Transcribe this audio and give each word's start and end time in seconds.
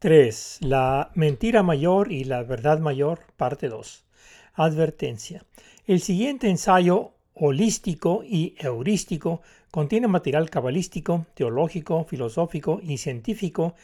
3. 0.00 0.60
La 0.62 1.10
mentira 1.14 1.62
mayor 1.62 2.10
y 2.10 2.24
la 2.24 2.42
verdad 2.42 2.78
mayor, 2.78 3.20
parte 3.36 3.68
2. 3.68 4.06
Advertencia. 4.54 5.44
El 5.86 6.00
siguiente 6.00 6.48
ensayo 6.48 7.12
holístico 7.34 8.22
y 8.24 8.54
heurístico 8.60 9.42
contiene 9.70 10.08
material 10.08 10.48
cabalístico, 10.48 11.26
teológico, 11.34 12.04
filosófico 12.04 12.80
y 12.82 12.96
científico 12.96 13.74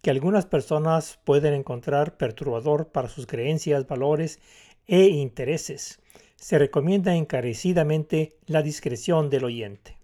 que 0.00 0.12
algunas 0.12 0.46
personas 0.46 1.18
pueden 1.24 1.54
encontrar 1.54 2.16
perturbador 2.18 2.92
para 2.92 3.08
sus 3.08 3.26
creencias, 3.26 3.88
valores 3.88 4.38
e 4.86 5.08
intereses. 5.08 5.98
Se 6.36 6.56
recomienda 6.56 7.16
encarecidamente 7.16 8.36
la 8.46 8.62
discreción 8.62 9.28
del 9.28 9.42
oyente. 9.42 9.96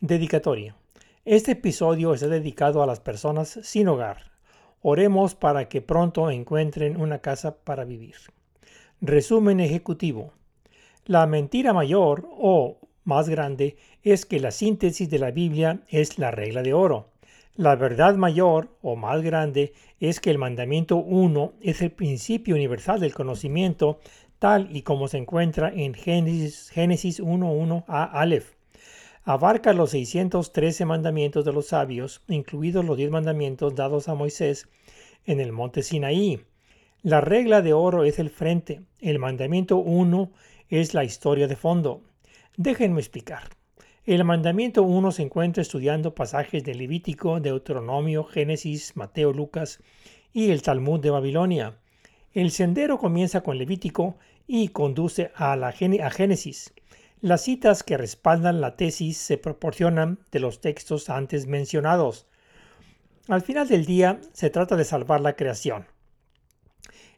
Dedicatoria. 0.00 0.76
Este 1.26 1.52
episodio 1.52 2.14
está 2.14 2.28
dedicado 2.28 2.82
a 2.82 2.86
las 2.86 3.00
personas 3.00 3.60
sin 3.62 3.88
hogar. 3.88 4.27
Oremos 4.80 5.34
para 5.34 5.68
que 5.68 5.82
pronto 5.82 6.30
encuentren 6.30 7.00
una 7.00 7.18
casa 7.18 7.56
para 7.64 7.84
vivir. 7.84 8.14
Resumen 9.00 9.60
ejecutivo. 9.60 10.32
La 11.04 11.26
mentira 11.26 11.72
mayor 11.72 12.28
o 12.30 12.78
más 13.04 13.28
grande 13.28 13.76
es 14.02 14.26
que 14.26 14.40
la 14.40 14.50
síntesis 14.50 15.08
de 15.08 15.18
la 15.18 15.30
Biblia 15.30 15.80
es 15.88 16.18
la 16.18 16.30
regla 16.30 16.62
de 16.62 16.74
oro. 16.74 17.08
La 17.56 17.74
verdad 17.74 18.14
mayor 18.14 18.68
o 18.82 18.94
más 18.94 19.22
grande 19.22 19.72
es 19.98 20.20
que 20.20 20.30
el 20.30 20.38
mandamiento 20.38 20.96
1 20.98 21.54
es 21.60 21.82
el 21.82 21.90
principio 21.90 22.54
universal 22.54 23.00
del 23.00 23.14
conocimiento 23.14 23.98
tal 24.38 24.68
y 24.70 24.82
como 24.82 25.08
se 25.08 25.18
encuentra 25.18 25.72
en 25.74 25.94
Génesis, 25.94 26.70
Génesis 26.70 27.20
1.1 27.20 27.84
a 27.88 28.04
Aleph. 28.04 28.57
Abarca 29.30 29.74
los 29.74 29.90
613 29.90 30.86
mandamientos 30.86 31.44
de 31.44 31.52
los 31.52 31.66
sabios, 31.66 32.22
incluidos 32.28 32.82
los 32.82 32.96
10 32.96 33.10
mandamientos 33.10 33.74
dados 33.74 34.08
a 34.08 34.14
Moisés 34.14 34.70
en 35.26 35.38
el 35.38 35.52
monte 35.52 35.82
Sinaí. 35.82 36.40
La 37.02 37.20
regla 37.20 37.60
de 37.60 37.74
oro 37.74 38.04
es 38.04 38.18
el 38.18 38.30
frente, 38.30 38.80
el 39.00 39.18
mandamiento 39.18 39.76
1 39.76 40.32
es 40.70 40.94
la 40.94 41.04
historia 41.04 41.46
de 41.46 41.56
fondo. 41.56 42.00
Déjenme 42.56 43.00
explicar. 43.00 43.50
El 44.06 44.24
mandamiento 44.24 44.82
1 44.82 45.12
se 45.12 45.24
encuentra 45.24 45.60
estudiando 45.60 46.14
pasajes 46.14 46.64
de 46.64 46.74
Levítico, 46.74 47.38
Deuteronomio, 47.38 48.24
Génesis, 48.24 48.96
Mateo, 48.96 49.34
Lucas 49.34 49.82
y 50.32 50.52
el 50.52 50.62
Talmud 50.62 51.00
de 51.00 51.10
Babilonia. 51.10 51.76
El 52.32 52.50
sendero 52.50 52.96
comienza 52.96 53.42
con 53.42 53.58
Levítico 53.58 54.16
y 54.46 54.68
conduce 54.68 55.32
a, 55.34 55.54
la, 55.54 55.68
a 55.68 56.10
Génesis. 56.10 56.72
Las 57.20 57.42
citas 57.42 57.82
que 57.82 57.96
respaldan 57.96 58.60
la 58.60 58.76
tesis 58.76 59.18
se 59.18 59.38
proporcionan 59.38 60.20
de 60.30 60.40
los 60.40 60.60
textos 60.60 61.10
antes 61.10 61.46
mencionados. 61.46 62.26
Al 63.28 63.42
final 63.42 63.68
del 63.68 63.86
día 63.86 64.20
se 64.32 64.50
trata 64.50 64.76
de 64.76 64.84
salvar 64.84 65.20
la 65.20 65.34
creación. 65.34 65.86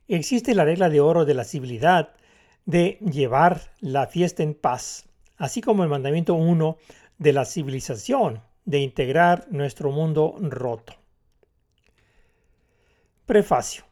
Existe 0.09 0.55
la 0.55 0.65
regla 0.65 0.89
de 0.89 1.01
oro 1.01 1.25
de 1.25 1.35
la 1.35 1.45
civilidad 1.45 2.15
de 2.65 2.99
llevar 3.01 3.71
la 3.81 4.07
fiesta 4.07 4.43
en 4.43 4.55
paz 4.55 5.11
así 5.41 5.63
como 5.63 5.83
el 5.83 5.89
mandamiento 5.89 6.35
1 6.35 6.77
de 7.19 7.33
la 7.33 7.45
civilización, 7.45 8.43
de 8.67 8.79
integrar 8.81 9.47
nuestro 9.51 9.91
mundo 9.91 10.37
roto. 10.39 10.95
Prefacio. 13.25 13.85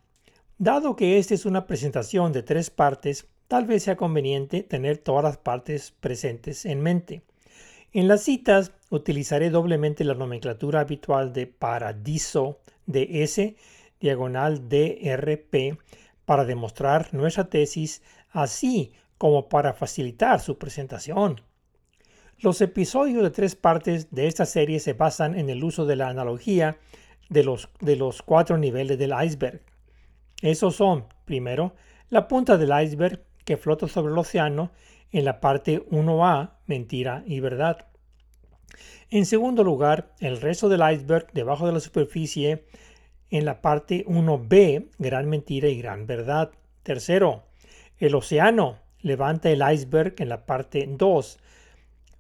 Dado 0.58 0.94
que 0.94 1.18
esta 1.18 1.34
es 1.34 1.46
una 1.46 1.66
presentación 1.66 2.32
de 2.32 2.42
tres 2.42 2.68
partes, 2.68 3.26
tal 3.48 3.64
vez 3.64 3.82
sea 3.82 3.96
conveniente 3.96 4.62
tener 4.62 4.98
todas 4.98 5.24
las 5.24 5.38
partes 5.38 5.92
presentes 5.98 6.66
en 6.66 6.80
mente. 6.80 7.22
En 7.92 8.06
las 8.06 8.22
citas 8.22 8.72
utilizaré 8.90 9.48
doblemente 9.50 10.04
la 10.04 10.14
nomenclatura 10.14 10.80
habitual 10.80 11.32
de 11.32 11.46
paradiso 11.46 12.60
de 12.86 13.22
S 13.22 13.56
diagonal 14.00 14.68
DRP 14.68 15.78
para 16.26 16.44
demostrar 16.44 17.12
nuestra 17.14 17.48
tesis, 17.48 18.02
así 18.30 18.92
como 19.16 19.48
para 19.48 19.72
facilitar 19.72 20.40
su 20.40 20.58
presentación. 20.58 21.40
Los 22.38 22.60
episodios 22.60 23.22
de 23.22 23.30
tres 23.30 23.56
partes 23.56 24.10
de 24.10 24.28
esta 24.28 24.46
serie 24.46 24.78
se 24.78 24.92
basan 24.92 25.36
en 25.36 25.50
el 25.50 25.64
uso 25.64 25.86
de 25.86 25.96
la 25.96 26.08
analogía 26.08 26.78
de 27.30 27.42
los, 27.42 27.70
de 27.80 27.96
los 27.96 28.22
cuatro 28.22 28.58
niveles 28.58 28.98
del 28.98 29.14
iceberg. 29.24 29.62
Esos 30.42 30.76
son, 30.76 31.06
primero, 31.24 31.74
la 32.10 32.28
punta 32.28 32.56
del 32.56 32.70
iceberg 32.84 33.24
que 33.48 33.56
flota 33.56 33.88
sobre 33.88 34.12
el 34.12 34.18
océano 34.18 34.72
en 35.10 35.24
la 35.24 35.40
parte 35.40 35.82
1A, 35.86 36.50
mentira 36.66 37.22
y 37.26 37.40
verdad. 37.40 37.86
En 39.08 39.24
segundo 39.24 39.64
lugar, 39.64 40.12
el 40.20 40.38
resto 40.38 40.68
del 40.68 40.82
iceberg 40.82 41.32
debajo 41.32 41.66
de 41.66 41.72
la 41.72 41.80
superficie 41.80 42.66
en 43.30 43.46
la 43.46 43.62
parte 43.62 44.04
1B, 44.04 44.90
gran 44.98 45.30
mentira 45.30 45.68
y 45.68 45.80
gran 45.80 46.06
verdad. 46.06 46.50
Tercero, 46.82 47.44
el 47.96 48.14
océano 48.14 48.80
levanta 49.00 49.48
el 49.48 49.62
iceberg 49.72 50.16
en 50.18 50.28
la 50.28 50.44
parte 50.44 50.86
2, 50.86 51.38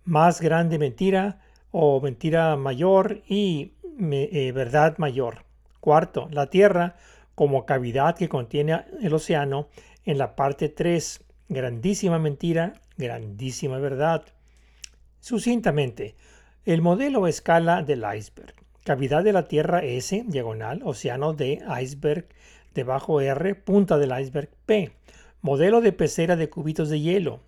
más 0.06 0.40
grande 0.40 0.78
mentira 0.78 1.42
o 1.72 2.00
mentira 2.00 2.56
mayor 2.56 3.20
y 3.28 3.74
eh, 4.00 4.52
verdad 4.52 4.96
mayor. 4.96 5.44
Cuarto, 5.80 6.26
la 6.30 6.46
Tierra 6.46 6.96
como 7.34 7.66
cavidad 7.66 8.16
que 8.16 8.30
contiene 8.30 8.86
el 9.02 9.12
océano 9.12 9.68
en 10.08 10.16
la 10.16 10.36
parte 10.36 10.70
3, 10.70 11.22
grandísima 11.50 12.18
mentira, 12.18 12.80
grandísima 12.96 13.76
verdad. 13.78 14.24
Sucintamente, 15.20 16.14
el 16.64 16.80
modelo 16.80 17.26
escala 17.26 17.82
del 17.82 18.06
iceberg. 18.16 18.54
Cavidad 18.84 19.22
de 19.22 19.34
la 19.34 19.48
Tierra 19.48 19.84
S, 19.84 20.24
diagonal, 20.26 20.80
océano 20.82 21.34
de 21.34 21.62
iceberg, 21.82 22.26
debajo 22.72 23.20
R, 23.20 23.54
punta 23.54 23.98
del 23.98 24.18
iceberg 24.18 24.48
P. 24.64 24.92
Modelo 25.42 25.82
de 25.82 25.92
pecera 25.92 26.36
de 26.36 26.48
cubitos 26.48 26.88
de 26.88 27.00
hielo. 27.00 27.40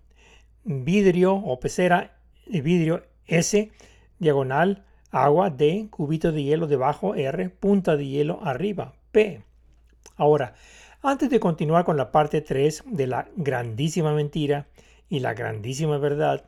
Vidrio 0.63 1.33
o 1.33 1.59
pecera 1.59 2.15
de 2.45 2.61
vidrio 2.61 3.01
S, 3.25 3.71
diagonal, 4.19 4.85
agua 5.09 5.49
D, 5.49 5.87
cubito 5.89 6.31
de 6.31 6.43
hielo 6.43 6.67
debajo 6.67 7.15
R, 7.15 7.49
punta 7.49 7.97
de 7.97 8.05
hielo 8.05 8.39
arriba 8.43 8.93
P. 9.11 9.41
Ahora, 10.15 10.53
antes 11.03 11.29
de 11.29 11.39
continuar 11.39 11.83
con 11.83 11.97
la 11.97 12.11
parte 12.11 12.41
3 12.41 12.83
de 12.85 13.07
la 13.07 13.27
grandísima 13.35 14.13
mentira 14.13 14.67
y 15.09 15.19
la 15.19 15.33
grandísima 15.33 15.97
verdad, 15.97 16.45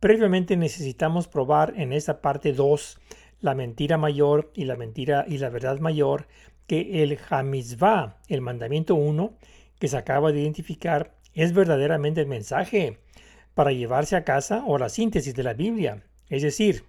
previamente 0.00 0.56
necesitamos 0.56 1.26
probar 1.26 1.74
en 1.76 1.92
esta 1.92 2.20
parte 2.20 2.52
2 2.52 2.98
la 3.40 3.54
mentira 3.54 3.98
mayor 3.98 4.50
y 4.54 4.64
la 4.64 4.76
mentira 4.76 5.24
y 5.26 5.38
la 5.38 5.50
verdad 5.50 5.80
mayor 5.80 6.26
que 6.66 7.02
el 7.02 7.18
Hamizvah, 7.28 8.16
el 8.28 8.40
mandamiento 8.40 8.94
1, 8.94 9.34
que 9.78 9.88
se 9.88 9.96
acaba 9.96 10.32
de 10.32 10.40
identificar 10.40 11.14
es 11.34 11.52
verdaderamente 11.52 12.20
el 12.20 12.26
mensaje 12.26 12.98
para 13.54 13.72
llevarse 13.72 14.16
a 14.16 14.24
casa 14.24 14.64
o 14.66 14.78
la 14.78 14.88
síntesis 14.88 15.34
de 15.34 15.42
la 15.42 15.54
Biblia. 15.54 16.02
Es 16.28 16.42
decir, 16.42 16.84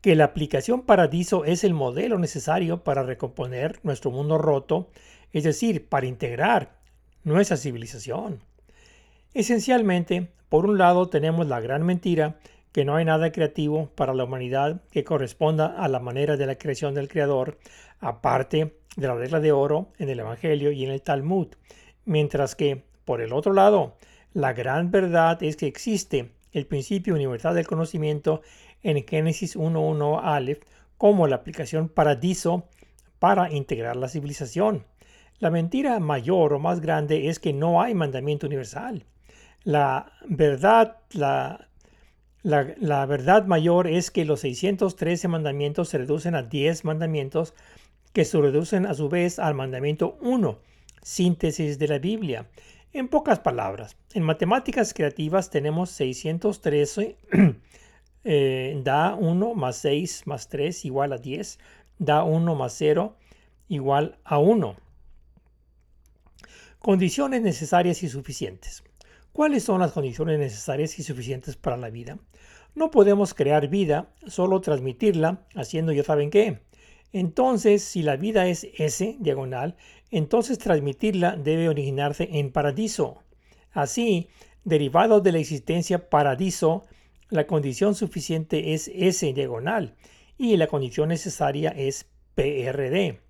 que 0.00 0.14
la 0.14 0.24
aplicación 0.24 0.82
paradiso 0.82 1.44
es 1.44 1.64
el 1.64 1.74
modelo 1.74 2.18
necesario 2.18 2.84
para 2.84 3.02
recomponer 3.02 3.80
nuestro 3.82 4.10
mundo 4.10 4.38
roto, 4.38 4.90
es 5.32 5.44
decir, 5.44 5.88
para 5.88 6.06
integrar 6.06 6.76
nuestra 7.24 7.56
civilización. 7.56 8.40
Esencialmente, 9.34 10.28
por 10.48 10.66
un 10.66 10.78
lado 10.78 11.08
tenemos 11.08 11.46
la 11.46 11.60
gran 11.60 11.84
mentira 11.84 12.38
que 12.72 12.84
no 12.84 12.96
hay 12.96 13.04
nada 13.04 13.32
creativo 13.32 13.90
para 13.94 14.14
la 14.14 14.24
humanidad 14.24 14.82
que 14.90 15.04
corresponda 15.04 15.66
a 15.66 15.88
la 15.88 16.00
manera 16.00 16.36
de 16.36 16.46
la 16.46 16.56
creación 16.56 16.94
del 16.94 17.08
Creador, 17.08 17.58
aparte 18.00 18.76
de 18.96 19.06
la 19.06 19.14
regla 19.14 19.40
de 19.40 19.52
oro 19.52 19.92
en 19.98 20.08
el 20.08 20.20
Evangelio 20.20 20.70
y 20.72 20.84
en 20.84 20.90
el 20.90 21.02
Talmud, 21.02 21.48
mientras 22.04 22.54
que, 22.54 22.84
por 23.04 23.20
el 23.20 23.32
otro 23.32 23.52
lado, 23.52 23.96
la 24.32 24.52
gran 24.52 24.90
verdad 24.90 25.42
es 25.42 25.56
que 25.56 25.66
existe 25.66 26.32
el 26.52 26.66
principio 26.66 27.14
universal 27.14 27.54
del 27.54 27.66
conocimiento 27.66 28.42
en 28.82 29.06
Génesis 29.06 29.56
1.1 29.56 30.20
Aleph 30.22 30.62
como 30.96 31.26
la 31.26 31.36
aplicación 31.36 31.88
paradiso 31.88 32.68
para 33.18 33.52
integrar 33.52 33.96
la 33.96 34.08
civilización. 34.08 34.84
La 35.38 35.50
mentira 35.50 35.98
mayor 36.00 36.52
o 36.52 36.58
más 36.58 36.80
grande 36.80 37.28
es 37.28 37.38
que 37.38 37.52
no 37.52 37.80
hay 37.80 37.94
mandamiento 37.94 38.46
universal. 38.46 39.04
La 39.64 40.12
verdad, 40.28 40.98
la 41.10 41.68
la, 42.42 43.06
verdad 43.06 43.46
mayor 43.46 43.86
es 43.86 44.10
que 44.10 44.24
los 44.24 44.40
613 44.40 45.28
mandamientos 45.28 45.88
se 45.88 45.98
reducen 45.98 46.34
a 46.34 46.42
10 46.42 46.84
mandamientos 46.84 47.54
que 48.12 48.24
se 48.24 48.40
reducen 48.40 48.86
a 48.86 48.94
su 48.94 49.08
vez 49.08 49.38
al 49.38 49.54
mandamiento 49.54 50.16
1, 50.22 50.58
síntesis 51.02 51.78
de 51.78 51.88
la 51.88 51.98
Biblia. 51.98 52.48
En 52.92 53.08
pocas 53.08 53.40
palabras, 53.40 53.96
en 54.14 54.22
matemáticas 54.22 54.94
creativas 54.94 55.50
tenemos 55.50 55.90
613, 55.90 57.16
eh, 58.24 58.80
da 58.82 59.14
1 59.14 59.54
más 59.54 59.76
6 59.76 60.26
más 60.26 60.48
3 60.48 60.84
igual 60.86 61.12
a 61.12 61.18
10, 61.18 61.58
da 61.98 62.24
1 62.24 62.54
más 62.54 62.72
0 62.78 63.14
igual 63.68 64.16
a 64.24 64.38
1. 64.38 64.76
Condiciones 66.80 67.42
necesarias 67.42 68.04
y 68.04 68.08
suficientes. 68.08 68.84
¿Cuáles 69.32 69.64
son 69.64 69.80
las 69.80 69.90
condiciones 69.90 70.38
necesarias 70.38 70.96
y 71.00 71.02
suficientes 71.02 71.56
para 71.56 71.76
la 71.76 71.90
vida? 71.90 72.20
No 72.76 72.92
podemos 72.92 73.34
crear 73.34 73.66
vida, 73.66 74.10
solo 74.28 74.60
transmitirla 74.60 75.44
haciendo 75.56 75.90
ya 75.90 76.04
saben 76.04 76.30
qué. 76.30 76.60
Entonces, 77.12 77.82
si 77.82 78.02
la 78.02 78.14
vida 78.14 78.46
es 78.46 78.68
S, 78.78 79.16
diagonal, 79.18 79.76
entonces 80.12 80.58
transmitirla 80.58 81.34
debe 81.34 81.68
originarse 81.68 82.28
en 82.30 82.52
paradiso. 82.52 83.24
Así, 83.72 84.28
derivado 84.62 85.20
de 85.20 85.32
la 85.32 85.38
existencia 85.38 86.08
paradiso, 86.08 86.84
la 87.28 87.48
condición 87.48 87.96
suficiente 87.96 88.72
es 88.72 88.88
S 88.94 89.32
diagonal 89.32 89.96
y 90.38 90.56
la 90.56 90.68
condición 90.68 91.08
necesaria 91.08 91.70
es 91.70 92.06
PRD. 92.36 93.20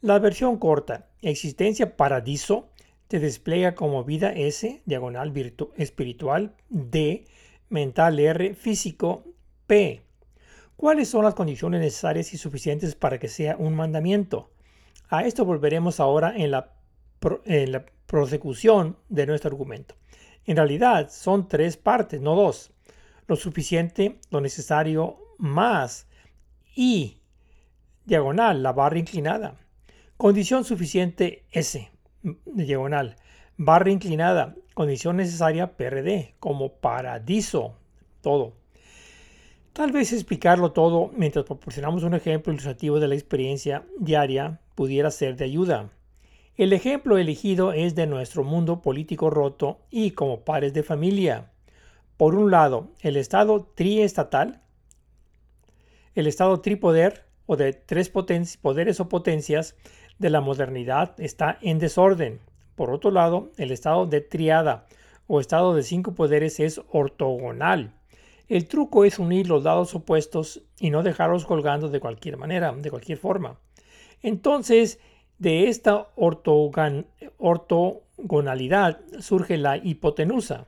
La 0.00 0.20
versión 0.20 0.58
corta, 0.58 1.08
existencia 1.22 1.96
paradiso, 1.96 2.70
se 3.14 3.20
despliega 3.20 3.76
como 3.76 4.02
vida 4.02 4.32
S, 4.32 4.82
diagonal 4.86 5.32
espiritual, 5.76 6.56
D, 6.68 7.26
mental 7.68 8.18
R, 8.18 8.54
físico 8.54 9.22
P. 9.68 10.02
¿Cuáles 10.74 11.10
son 11.10 11.22
las 11.22 11.36
condiciones 11.36 11.80
necesarias 11.80 12.34
y 12.34 12.38
suficientes 12.38 12.96
para 12.96 13.20
que 13.20 13.28
sea 13.28 13.56
un 13.56 13.76
mandamiento? 13.76 14.50
A 15.10 15.24
esto 15.24 15.44
volveremos 15.44 16.00
ahora 16.00 16.34
en 16.36 16.50
la, 16.50 16.72
en 17.44 17.70
la 17.70 17.86
prosecución 18.06 18.96
de 19.08 19.26
nuestro 19.26 19.50
argumento. 19.50 19.94
En 20.44 20.56
realidad 20.56 21.08
son 21.08 21.46
tres 21.46 21.76
partes, 21.76 22.20
no 22.20 22.34
dos. 22.34 22.72
Lo 23.28 23.36
suficiente, 23.36 24.18
lo 24.30 24.40
necesario, 24.40 25.18
más 25.38 26.08
y 26.74 27.18
diagonal, 28.06 28.64
la 28.64 28.72
barra 28.72 28.98
inclinada. 28.98 29.54
Condición 30.16 30.64
suficiente 30.64 31.44
S, 31.52 31.93
diagonal. 32.46 33.16
Barra 33.56 33.90
inclinada, 33.90 34.56
condición 34.74 35.16
necesaria 35.16 35.76
PRD, 35.76 36.34
como 36.40 36.72
paradiso, 36.72 37.74
todo. 38.20 38.54
Tal 39.72 39.92
vez 39.92 40.12
explicarlo 40.12 40.72
todo 40.72 41.10
mientras 41.16 41.44
proporcionamos 41.44 42.02
un 42.04 42.14
ejemplo 42.14 42.52
ilustrativo 42.52 43.00
de 43.00 43.08
la 43.08 43.14
experiencia 43.14 43.84
diaria 43.98 44.60
pudiera 44.74 45.10
ser 45.10 45.36
de 45.36 45.44
ayuda. 45.44 45.90
El 46.56 46.72
ejemplo 46.72 47.18
elegido 47.18 47.72
es 47.72 47.96
de 47.96 48.06
nuestro 48.06 48.44
mundo 48.44 48.80
político 48.80 49.30
roto 49.30 49.80
y 49.90 50.12
como 50.12 50.44
pares 50.44 50.72
de 50.72 50.84
familia. 50.84 51.50
Por 52.16 52.36
un 52.36 52.52
lado, 52.52 52.90
el 53.00 53.16
Estado 53.16 53.68
triestatal, 53.74 54.62
el 56.14 56.28
Estado 56.28 56.60
tripoder 56.60 57.24
o 57.46 57.56
de 57.56 57.72
tres 57.72 58.08
poderes 58.08 59.00
o 59.00 59.08
potencias 59.08 59.74
de 60.18 60.30
la 60.30 60.40
modernidad 60.40 61.14
está 61.18 61.58
en 61.60 61.78
desorden. 61.78 62.40
Por 62.74 62.90
otro 62.90 63.10
lado, 63.10 63.50
el 63.56 63.70
Estado 63.70 64.06
de 64.06 64.20
triada 64.20 64.86
o 65.26 65.40
Estado 65.40 65.74
de 65.74 65.82
cinco 65.82 66.14
poderes 66.14 66.60
es 66.60 66.80
ortogonal 66.90 67.92
el 68.48 68.66
truco 68.68 69.04
es 69.06 69.18
unir 69.18 69.48
los 69.48 69.64
lados 69.64 69.94
opuestos 69.94 70.60
y 70.78 70.90
no 70.90 71.02
dejarlos 71.02 71.46
colgando 71.46 71.88
de 71.88 72.00
cualquier 72.00 72.36
manera, 72.36 72.72
de 72.72 72.90
cualquier 72.90 73.16
forma. 73.16 73.58
Entonces, 74.22 75.00
de 75.38 75.68
esta 75.68 76.08
ortogonalidad 76.16 79.00
surge 79.20 79.56
la 79.56 79.78
hipotenusa. 79.78 80.66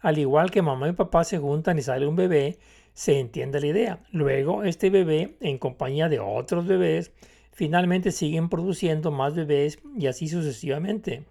Al 0.00 0.18
igual 0.18 0.50
que 0.50 0.60
mamá 0.60 0.88
y 0.88 0.92
papá 0.92 1.24
se 1.24 1.38
juntan 1.38 1.78
y 1.78 1.82
sale 1.82 2.06
un 2.06 2.16
bebé, 2.16 2.58
se 2.92 3.18
entiende 3.18 3.58
la 3.58 3.68
idea. 3.68 4.00
Luego, 4.12 4.64
este 4.64 4.90
bebé, 4.90 5.38
en 5.40 5.56
compañía 5.56 6.10
de 6.10 6.20
otros 6.20 6.66
bebés, 6.66 7.10
finalmente 7.54 8.12
siguen 8.12 8.48
produciendo 8.48 9.10
más 9.10 9.34
bebés 9.34 9.78
y 9.96 10.08
así 10.08 10.28
sucesivamente. 10.28 11.24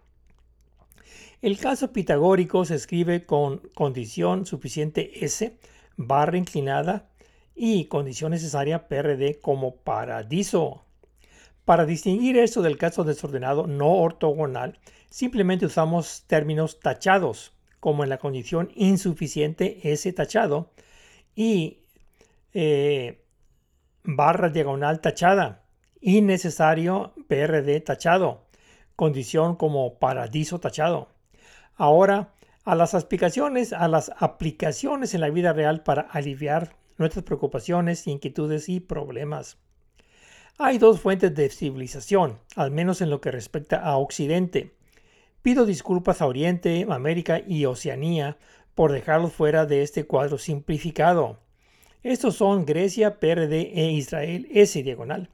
El 1.41 1.59
caso 1.59 1.91
pitagórico 1.91 2.63
se 2.65 2.75
escribe 2.75 3.25
con 3.25 3.59
condición 3.75 4.45
suficiente 4.45 5.25
S 5.25 5.57
barra 5.97 6.37
inclinada 6.37 7.09
y 7.53 7.85
condición 7.85 8.31
necesaria 8.31 8.87
PRD 8.87 9.39
como 9.41 9.75
paradiso. 9.75 10.85
Para 11.65 11.85
distinguir 11.85 12.37
esto 12.37 12.61
del 12.61 12.77
caso 12.77 13.03
desordenado 13.03 13.67
no 13.67 13.91
ortogonal, 13.91 14.79
simplemente 15.09 15.65
usamos 15.65 16.23
términos 16.27 16.79
tachados, 16.79 17.53
como 17.79 18.03
en 18.03 18.09
la 18.09 18.17
condición 18.17 18.71
insuficiente 18.75 19.79
S 19.83 20.11
tachado 20.13 20.71
y 21.35 21.79
eh, 22.53 23.21
barra 24.03 24.49
diagonal 24.49 25.01
tachada, 25.01 25.62
innecesario 26.03 27.13
PRD 27.29 27.79
tachado, 27.79 28.41
condición 28.97 29.55
como 29.55 29.99
paradiso 29.99 30.59
tachado. 30.59 31.07
Ahora 31.75 32.33
a 32.65 32.75
las 32.75 32.93
aplicaciones, 32.93 33.71
a 33.71 33.87
las 33.87 34.11
aplicaciones 34.17 35.13
en 35.13 35.21
la 35.21 35.29
vida 35.29 35.53
real 35.53 35.81
para 35.83 36.01
aliviar 36.01 36.75
nuestras 36.97 37.23
preocupaciones, 37.23 38.05
inquietudes 38.05 38.67
y 38.67 38.81
problemas. 38.81 39.57
Hay 40.57 40.77
dos 40.77 40.99
fuentes 40.99 41.33
de 41.33 41.49
civilización, 41.49 42.37
al 42.55 42.71
menos 42.71 43.01
en 43.01 43.09
lo 43.09 43.21
que 43.21 43.31
respecta 43.31 43.79
a 43.79 43.97
Occidente. 43.97 44.75
Pido 45.41 45.65
disculpas 45.65 46.21
a 46.21 46.27
Oriente, 46.27 46.85
América 46.89 47.41
y 47.45 47.65
Oceanía 47.65 48.37
por 48.75 48.91
dejarlos 48.91 49.33
fuera 49.33 49.65
de 49.65 49.81
este 49.81 50.05
cuadro 50.05 50.37
simplificado. 50.37 51.39
Estos 52.03 52.35
son 52.35 52.65
Grecia, 52.65 53.19
PRD 53.19 53.71
e 53.73 53.91
Israel 53.91 54.47
S 54.51 54.83
diagonal. 54.83 55.29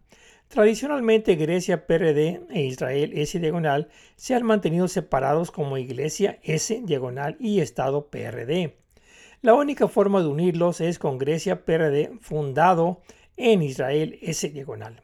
Tradicionalmente 0.50 1.36
Grecia, 1.36 1.86
PRD 1.86 2.42
e 2.50 2.64
Israel 2.64 3.12
S 3.14 3.40
diagonal 3.40 3.88
se 4.16 4.34
han 4.34 4.44
mantenido 4.44 4.88
separados 4.88 5.52
como 5.52 5.78
Iglesia 5.78 6.40
S 6.42 6.82
diagonal 6.86 7.38
y 7.40 7.60
Estado 7.60 8.08
PRD. 8.08 8.76
La 9.44 9.54
única 9.54 9.88
forma 9.88 10.22
de 10.22 10.28
unirlos 10.28 10.82
es 10.82 10.98
con 10.98 11.20
Grecia 11.20 11.66
PRD 11.66 12.18
fundado 12.20 13.04
en 13.38 13.62
Israel 13.62 14.18
S 14.24 14.50
diagonal. 14.50 15.04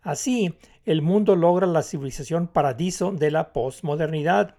Así, 0.00 0.54
el 0.86 1.02
mundo 1.02 1.36
logra 1.36 1.66
la 1.66 1.82
civilización 1.82 2.48
paradiso 2.48 3.12
de 3.12 3.30
la 3.30 3.52
postmodernidad. 3.52 4.54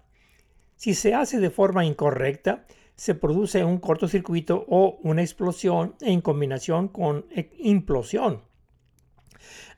Si 0.76 0.94
se 0.94 1.14
hace 1.14 1.40
de 1.40 1.50
forma 1.50 1.84
incorrecta, 1.84 2.64
se 2.94 3.16
produce 3.16 3.64
un 3.64 3.78
cortocircuito 3.78 4.64
o 4.68 5.00
una 5.02 5.22
explosión 5.22 5.96
en 6.00 6.20
combinación 6.20 6.86
con 6.86 7.26
implosión. 7.58 8.46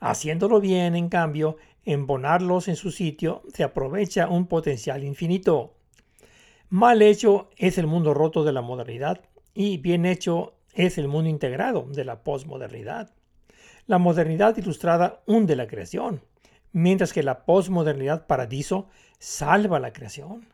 Haciéndolo 0.00 0.60
bien, 0.60 0.94
en 0.94 1.08
cambio, 1.08 1.56
embonarlos 1.84 2.68
en 2.68 2.76
su 2.76 2.90
sitio, 2.90 3.42
se 3.52 3.64
aprovecha 3.64 4.28
un 4.28 4.46
potencial 4.46 5.04
infinito. 5.04 5.74
Mal 6.68 7.02
hecho 7.02 7.50
es 7.56 7.78
el 7.78 7.86
mundo 7.86 8.14
roto 8.14 8.44
de 8.44 8.52
la 8.52 8.62
modernidad 8.62 9.20
y 9.54 9.78
bien 9.78 10.06
hecho 10.06 10.54
es 10.74 10.98
el 10.98 11.08
mundo 11.08 11.28
integrado 11.28 11.86
de 11.90 12.04
la 12.04 12.22
posmodernidad. 12.22 13.10
La 13.86 13.98
modernidad 13.98 14.56
ilustrada 14.56 15.22
hunde 15.26 15.56
la 15.56 15.66
creación, 15.66 16.22
mientras 16.72 17.12
que 17.12 17.22
la 17.22 17.44
posmodernidad 17.44 18.26
paradiso 18.26 18.88
salva 19.18 19.80
la 19.80 19.92
creación. 19.92 20.46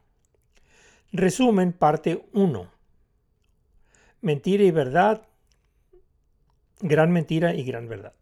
Resumen 1.12 1.72
parte 1.72 2.26
1. 2.32 2.70
Mentira 4.22 4.64
y 4.64 4.70
verdad, 4.70 5.22
gran 6.80 7.12
mentira 7.12 7.54
y 7.54 7.64
gran 7.64 7.88
verdad. 7.88 8.14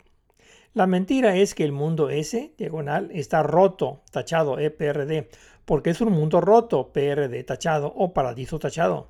La 0.75 0.89
mentira 0.89 1.37
es 1.37 1.55
que 1.55 1.63
el 1.63 1.71
mundo 1.71 2.11
S, 2.11 2.53
diagonal, 2.59 3.09
está 3.13 3.45
roto, 3.45 4.03
tachado, 4.11 4.59
EPRD, 4.59 5.29
porque 5.65 5.91
es 5.91 6.01
un 6.01 6.13
mundo 6.13 6.41
roto, 6.41 6.93
PRD 6.93 7.45
tachado 7.45 7.93
o 7.95 8.13
paradiso 8.13 8.59
tachado. 8.59 9.07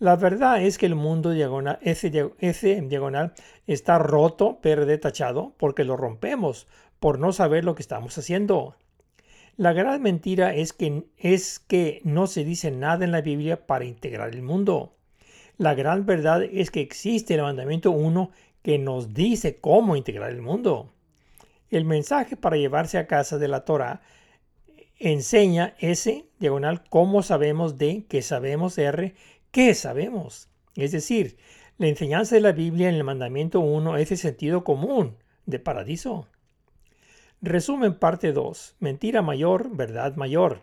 La 0.00 0.16
verdad 0.16 0.62
es 0.62 0.76
que 0.76 0.84
el 0.84 0.96
mundo 0.96 1.30
diagonal, 1.30 1.78
S, 1.80 2.10
diagonal 2.10 3.32
está 3.66 3.98
roto, 3.98 4.60
PRD 4.60 4.98
tachado, 4.98 5.54
porque 5.56 5.84
lo 5.84 5.96
rompemos 5.96 6.66
por 7.00 7.18
no 7.18 7.32
saber 7.32 7.64
lo 7.64 7.74
que 7.74 7.80
estamos 7.80 8.18
haciendo. 8.18 8.76
La 9.56 9.72
gran 9.72 10.02
mentira 10.02 10.54
es 10.54 10.74
que, 10.74 11.04
es 11.16 11.58
que 11.58 12.02
no 12.04 12.26
se 12.26 12.44
dice 12.44 12.70
nada 12.70 13.06
en 13.06 13.12
la 13.12 13.22
Biblia 13.22 13.66
para 13.66 13.86
integrar 13.86 14.34
el 14.34 14.42
mundo. 14.42 14.92
La 15.56 15.74
gran 15.74 16.04
verdad 16.04 16.42
es 16.42 16.70
que 16.70 16.82
existe 16.82 17.34
el 17.34 17.42
mandamiento 17.42 17.92
1 17.92 18.30
que 18.62 18.76
nos 18.78 19.14
dice 19.14 19.58
cómo 19.58 19.96
integrar 19.96 20.30
el 20.32 20.42
mundo. 20.42 20.92
El 21.70 21.84
mensaje 21.84 22.36
para 22.36 22.56
llevarse 22.56 22.98
a 22.98 23.06
casa 23.06 23.38
de 23.38 23.48
la 23.48 23.64
Torah 23.64 24.00
enseña 24.98 25.74
S, 25.78 26.24
diagonal, 26.38 26.82
cómo 26.88 27.22
sabemos 27.22 27.78
de, 27.78 28.04
que 28.08 28.22
sabemos 28.22 28.78
R, 28.78 29.14
qué 29.50 29.74
sabemos. 29.74 30.48
Es 30.74 30.92
decir, 30.92 31.36
la 31.76 31.88
enseñanza 31.88 32.34
de 32.34 32.40
la 32.40 32.52
Biblia 32.52 32.88
en 32.88 32.94
el 32.94 33.04
mandamiento 33.04 33.60
1 33.60 33.96
es 33.98 34.10
el 34.10 34.18
sentido 34.18 34.64
común 34.64 35.16
de 35.46 35.58
paradiso. 35.58 36.26
Resumen 37.40 37.94
parte 37.94 38.32
2. 38.32 38.76
Mentira 38.80 39.22
mayor, 39.22 39.76
verdad 39.76 40.16
mayor. 40.16 40.62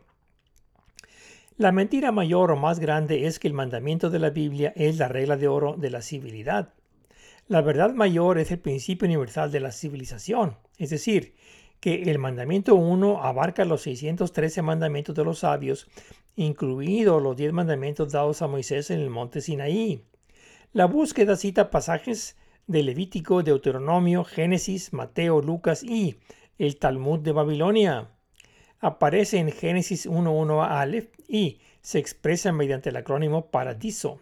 La 1.58 1.72
mentira 1.72 2.12
mayor 2.12 2.52
o 2.52 2.58
más 2.58 2.80
grande 2.80 3.28
es 3.28 3.40
que 3.40 3.48
el 3.48 3.54
mandamiento 3.54 4.10
de 4.10 4.20
la 4.20 4.30
Biblia 4.30 4.74
es 4.76 4.98
la 4.98 5.08
regla 5.08 5.38
de 5.38 5.48
oro 5.48 5.76
de 5.78 5.90
la 5.90 6.02
civilidad. 6.02 6.74
La 7.48 7.62
verdad 7.62 7.94
mayor 7.94 8.40
es 8.40 8.50
el 8.50 8.58
principio 8.58 9.06
universal 9.06 9.52
de 9.52 9.60
la 9.60 9.72
civilización, 9.72 10.58
es 10.80 10.90
decir, 10.90 11.36
que 11.80 12.02
el 12.02 12.18
mandamiento 12.18 12.74
1 12.74 13.22
abarca 13.24 13.66
los 13.66 13.84
613 13.84 14.64
mandamientos 14.64 15.14
de 15.14 15.24
los 15.24 15.40
sabios, 15.40 15.88
incluidos 16.36 17.22
los 17.22 17.38
10 17.38 17.54
mandamientos 17.54 18.12
dados 18.12 18.42
a 18.42 18.48
Moisés 18.48 18.90
en 18.90 19.00
el 19.00 19.12
monte 19.12 19.42
Sinaí. 19.42 20.04
La 20.74 20.86
búsqueda 20.86 21.36
cita 21.36 21.70
pasajes 21.70 22.36
de 22.66 22.82
Levítico, 22.82 23.44
Deuteronomio, 23.44 24.24
Génesis, 24.24 24.92
Mateo, 24.92 25.40
Lucas 25.40 25.84
y 25.84 26.18
el 26.58 26.78
Talmud 26.78 27.20
de 27.20 27.32
Babilonia. 27.32 28.10
Aparece 28.80 29.38
en 29.38 29.52
Génesis 29.52 30.10
1.1 30.10 30.64
a 30.64 30.82
Aleph 30.82 31.14
y 31.28 31.60
se 31.82 32.00
expresa 32.00 32.52
mediante 32.52 32.90
el 32.90 32.96
acrónimo 32.96 33.52
Paradiso. 33.52 34.20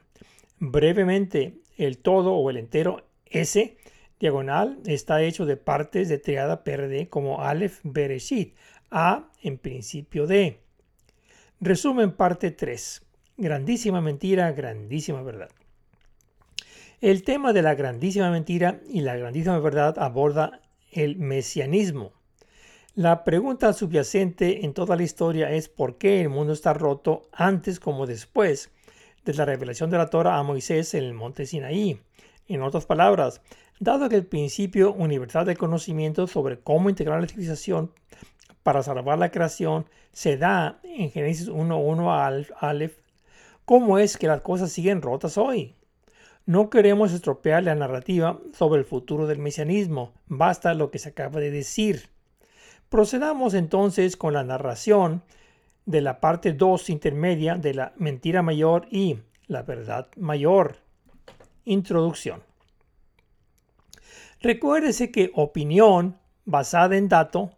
Brevemente, 0.59 1.61
el 1.77 1.99
todo 1.99 2.33
o 2.33 2.49
el 2.49 2.57
entero 2.57 3.12
S 3.33 3.75
diagonal 4.19 4.79
está 4.85 5.21
hecho 5.23 5.45
de 5.45 5.57
partes 5.57 6.07
de 6.07 6.19
triada 6.19 6.63
PRD 6.63 7.09
como 7.09 7.41
Aleph 7.41 7.79
Bereshit, 7.83 8.55
A 8.91 9.29
en 9.41 9.57
principio 9.57 10.27
de. 10.27 10.59
Resumen 11.59 12.11
parte 12.11 12.51
3. 12.51 13.01
Grandísima 13.37 14.01
mentira, 14.01 14.51
grandísima 14.51 15.23
verdad. 15.23 15.49
El 17.01 17.23
tema 17.23 17.51
de 17.51 17.63
la 17.63 17.73
grandísima 17.73 18.29
mentira 18.29 18.79
y 18.87 19.01
la 19.01 19.17
grandísima 19.17 19.59
verdad 19.59 19.97
aborda 19.97 20.61
el 20.91 21.17
mesianismo. 21.17 22.13
La 22.93 23.23
pregunta 23.23 23.73
subyacente 23.73 24.63
en 24.63 24.75
toda 24.75 24.95
la 24.95 25.01
historia 25.01 25.49
es 25.51 25.67
por 25.67 25.97
qué 25.97 26.21
el 26.21 26.29
mundo 26.29 26.53
está 26.53 26.73
roto 26.73 27.27
antes 27.33 27.79
como 27.79 28.05
después 28.05 28.69
de 29.25 29.33
la 29.33 29.45
revelación 29.45 29.89
de 29.89 29.97
la 29.97 30.11
Torah 30.11 30.37
a 30.37 30.43
Moisés 30.43 30.93
en 30.93 31.03
el 31.03 31.13
monte 31.13 31.47
Sinaí. 31.47 31.99
En 32.47 32.61
otras 32.61 32.85
palabras, 32.85 33.41
dado 33.79 34.09
que 34.09 34.17
el 34.17 34.25
principio 34.25 34.93
universal 34.93 35.45
de 35.45 35.55
conocimiento 35.55 36.27
sobre 36.27 36.59
cómo 36.59 36.89
integrar 36.89 37.21
la 37.21 37.27
civilización 37.27 37.91
para 38.63 38.83
salvar 38.83 39.17
la 39.17 39.31
creación 39.31 39.85
se 40.11 40.37
da 40.37 40.79
en 40.83 41.09
Génesis 41.09 41.49
1.1 41.49 42.51
a 42.59 42.69
Aleph, 42.69 42.97
¿cómo 43.65 43.97
es 43.97 44.17
que 44.17 44.27
las 44.27 44.41
cosas 44.41 44.71
siguen 44.71 45.01
rotas 45.01 45.37
hoy? 45.37 45.75
No 46.45 46.69
queremos 46.69 47.13
estropear 47.13 47.63
la 47.63 47.75
narrativa 47.75 48.39
sobre 48.53 48.79
el 48.79 48.85
futuro 48.85 49.27
del 49.27 49.39
mesianismo, 49.39 50.11
basta 50.27 50.73
lo 50.73 50.91
que 50.91 50.99
se 50.99 51.09
acaba 51.09 51.39
de 51.39 51.51
decir. 51.51 52.09
Procedamos 52.89 53.53
entonces 53.53 54.17
con 54.17 54.33
la 54.33 54.43
narración 54.43 55.23
de 55.85 56.01
la 56.01 56.19
parte 56.19 56.53
2 56.53 56.89
intermedia 56.89 57.55
de 57.55 57.73
la 57.73 57.93
mentira 57.97 58.41
mayor 58.41 58.87
y 58.91 59.19
la 59.47 59.63
verdad 59.63 60.09
mayor. 60.17 60.82
Introducción. 61.65 62.43
Recuérdese 64.41 65.11
que 65.11 65.31
opinión 65.33 66.17
basada 66.45 66.97
en 66.97 67.07
dato 67.07 67.51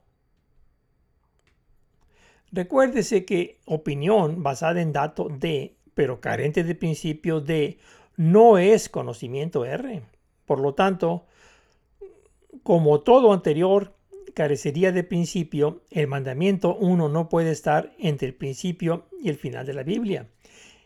Recuérdese 2.55 3.25
que 3.25 3.59
opinión 3.65 4.41
basada 4.41 4.81
en 4.81 4.93
dato 4.93 5.27
D, 5.29 5.75
pero 5.93 6.21
carente 6.21 6.63
de 6.63 6.73
principio 6.73 7.41
D, 7.41 7.79
no 8.15 8.57
es 8.57 8.87
conocimiento 8.87 9.65
R. 9.65 10.03
Por 10.45 10.61
lo 10.61 10.73
tanto, 10.73 11.25
como 12.63 13.01
todo 13.01 13.33
anterior 13.33 13.93
carecería 14.33 14.93
de 14.93 15.03
principio, 15.03 15.81
el 15.91 16.07
mandamiento 16.07 16.77
1 16.77 17.09
no 17.09 17.27
puede 17.27 17.51
estar 17.51 17.93
entre 17.99 18.29
el 18.29 18.35
principio 18.35 19.05
y 19.21 19.27
el 19.27 19.35
final 19.35 19.65
de 19.65 19.73
la 19.73 19.83
Biblia. 19.83 20.29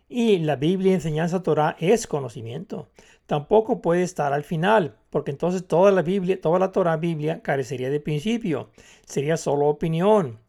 Y 0.10 0.40
la 0.40 0.56
Biblia 0.56 0.94
enseñanza 0.94 1.44
Torah 1.44 1.78
es 1.80 2.08
conocimiento. 2.08 2.90
Tampoco 3.28 3.82
puede 3.82 4.04
estar 4.04 4.34
al 4.34 4.44
final, 4.44 4.98
porque 5.12 5.32
entonces 5.32 5.68
toda 5.68 5.92
la 5.92 6.02
Biblia, 6.02 6.42
toda 6.42 6.60
la 6.60 6.72
Torah 6.72 6.98
Biblia 6.98 7.42
carecería 7.42 7.90
de 7.90 8.00
principio. 8.00 8.72
Sería 9.06 9.38
solo 9.38 9.68
opinión. 9.68 10.40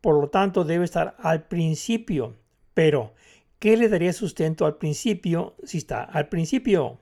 Por 0.00 0.20
lo 0.20 0.28
tanto, 0.28 0.64
debe 0.64 0.84
estar 0.84 1.16
al 1.18 1.44
principio. 1.44 2.36
Pero 2.74 3.14
¿Qué 3.58 3.78
le 3.78 3.88
daría 3.88 4.12
sustento 4.12 4.66
al 4.66 4.76
principio 4.76 5.56
si 5.64 5.78
está 5.78 6.02
al 6.04 6.28
principio? 6.28 7.00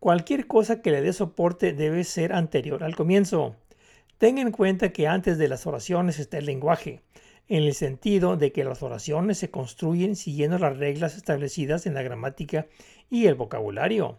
Cualquier 0.00 0.46
cosa 0.46 0.80
que 0.80 0.90
le 0.90 1.02
dé 1.02 1.12
soporte 1.12 1.74
debe 1.74 2.04
ser 2.04 2.32
anterior 2.32 2.82
al 2.82 2.96
comienzo. 2.96 3.54
Tenga 4.16 4.40
en 4.40 4.50
cuenta 4.50 4.92
que 4.92 5.06
antes 5.06 5.36
de 5.36 5.46
las 5.46 5.66
oraciones 5.66 6.18
está 6.18 6.38
el 6.38 6.46
lenguaje, 6.46 7.02
en 7.48 7.64
el 7.64 7.74
sentido 7.74 8.36
de 8.36 8.52
que 8.52 8.64
las 8.64 8.82
oraciones 8.82 9.38
se 9.38 9.50
construyen 9.50 10.16
siguiendo 10.16 10.58
las 10.58 10.76
reglas 10.76 11.16
establecidas 11.16 11.86
en 11.86 11.94
la 11.94 12.02
gramática 12.02 12.66
y 13.10 13.26
el 13.26 13.34
vocabulario. 13.34 14.18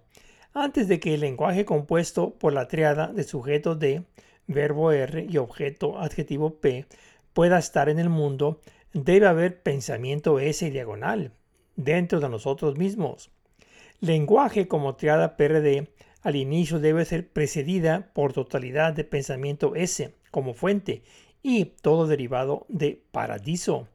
Antes 0.54 0.88
de 0.88 1.00
que 1.00 1.14
el 1.14 1.22
lenguaje 1.22 1.64
compuesto 1.64 2.34
por 2.34 2.54
la 2.54 2.68
triada 2.68 3.08
de 3.08 3.24
sujeto 3.24 3.76
de 3.76 4.04
verbo 4.48 4.92
R 4.92 5.28
y 5.30 5.38
objeto 5.38 6.00
adjetivo 6.00 6.56
P 6.60 6.86
pueda 7.34 7.60
estar 7.60 7.88
en 7.88 8.00
el 8.00 8.10
mundo, 8.10 8.62
debe 8.94 9.28
haber 9.28 9.62
pensamiento 9.62 10.40
S 10.40 10.70
diagonal, 10.72 11.32
dentro 11.76 12.20
de 12.20 12.30
nosotros 12.30 12.78
mismos. 12.78 13.30
Lenguaje 14.00 14.68
como 14.68 14.96
triada 14.96 15.38
PRD 15.38 15.90
al 16.24 16.36
inicio 16.36 16.80
debe 16.80 17.06
ser 17.06 17.30
precedida 17.30 18.10
por 18.14 18.34
totalidad 18.34 18.94
de 18.94 19.04
pensamiento 19.04 19.76
S 19.76 20.16
como 20.32 20.54
fuente 20.54 21.04
y 21.42 21.66
todo 21.66 22.08
derivado 22.08 22.66
de 22.70 23.02
paradiso. 23.12 23.88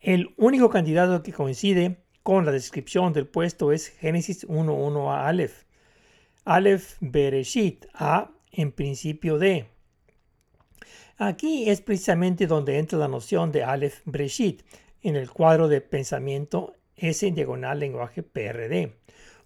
El 0.00 0.34
único 0.36 0.68
candidato 0.70 1.22
que 1.22 1.32
coincide 1.32 1.98
con 2.22 2.44
la 2.44 2.52
descripción 2.52 3.12
del 3.12 3.26
puesto 3.26 3.72
es 3.72 3.88
Génesis 3.88 4.46
1.1 4.48 5.12
a 5.12 5.28
Aleph. 5.28 5.64
Aleph 6.44 6.96
Bereshit, 7.00 7.86
A 7.94 8.30
en 8.50 8.72
principio 8.72 9.38
de. 9.38 9.66
Aquí 11.18 11.68
es 11.70 11.80
precisamente 11.80 12.46
donde 12.46 12.78
entra 12.78 12.98
la 12.98 13.08
noción 13.08 13.52
de 13.52 13.62
Aleph 13.64 14.00
Bereshit 14.04 14.62
en 15.02 15.16
el 15.16 15.30
cuadro 15.30 15.68
de 15.68 15.80
pensamiento 15.80 16.74
S 16.96 17.26
en 17.26 17.34
diagonal 17.34 17.78
lenguaje 17.78 18.22
PRD, 18.22 18.96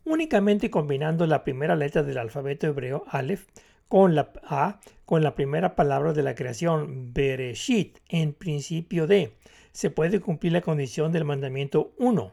únicamente 0.04 0.70
combinando 0.70 1.26
la 1.26 1.44
primera 1.44 1.76
letra 1.76 2.02
del 2.02 2.18
alfabeto 2.18 2.66
hebreo 2.66 3.04
Aleph 3.08 3.46
con 3.88 4.14
la 4.14 4.32
A 4.42 4.80
con 5.04 5.22
la 5.22 5.34
primera 5.34 5.76
palabra 5.76 6.12
de 6.12 6.22
la 6.22 6.34
creación 6.34 7.12
Bereshit 7.14 7.98
en 8.08 8.32
principio 8.32 9.06
de, 9.06 9.34
se 9.72 9.90
puede 9.90 10.20
cumplir 10.20 10.52
la 10.52 10.62
condición 10.62 11.12
del 11.12 11.24
mandamiento 11.24 11.92
1. 11.98 12.32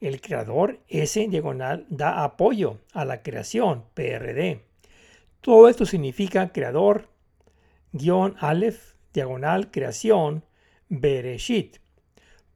El 0.00 0.20
creador 0.20 0.80
S 0.88 1.28
diagonal 1.28 1.86
da 1.88 2.24
apoyo 2.24 2.78
a 2.92 3.04
la 3.04 3.22
creación 3.22 3.84
PRD. 3.94 4.62
Todo 5.40 5.68
esto 5.68 5.86
significa 5.86 6.52
creador, 6.52 7.08
guion 7.92 8.34
Aleph, 8.40 8.94
diagonal 9.12 9.70
creación, 9.70 10.44
Bereshit 10.88 11.76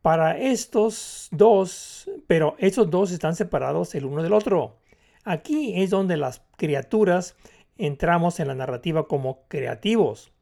para 0.04 0.36
estos 0.36 1.28
dos, 1.30 2.10
pero 2.26 2.56
estos 2.58 2.90
dos 2.90 3.10
están 3.10 3.34
separados 3.34 3.94
el 3.94 4.04
uno 4.04 4.22
del 4.22 4.34
otro. 4.34 4.76
Aquí 5.24 5.80
es 5.82 5.88
donde 5.88 6.18
las 6.18 6.42
criaturas 6.58 7.36
entramos 7.78 8.40
en 8.40 8.48
la 8.48 8.54
narrativa 8.54 9.06
como 9.08 9.46
creativos. 9.48 10.32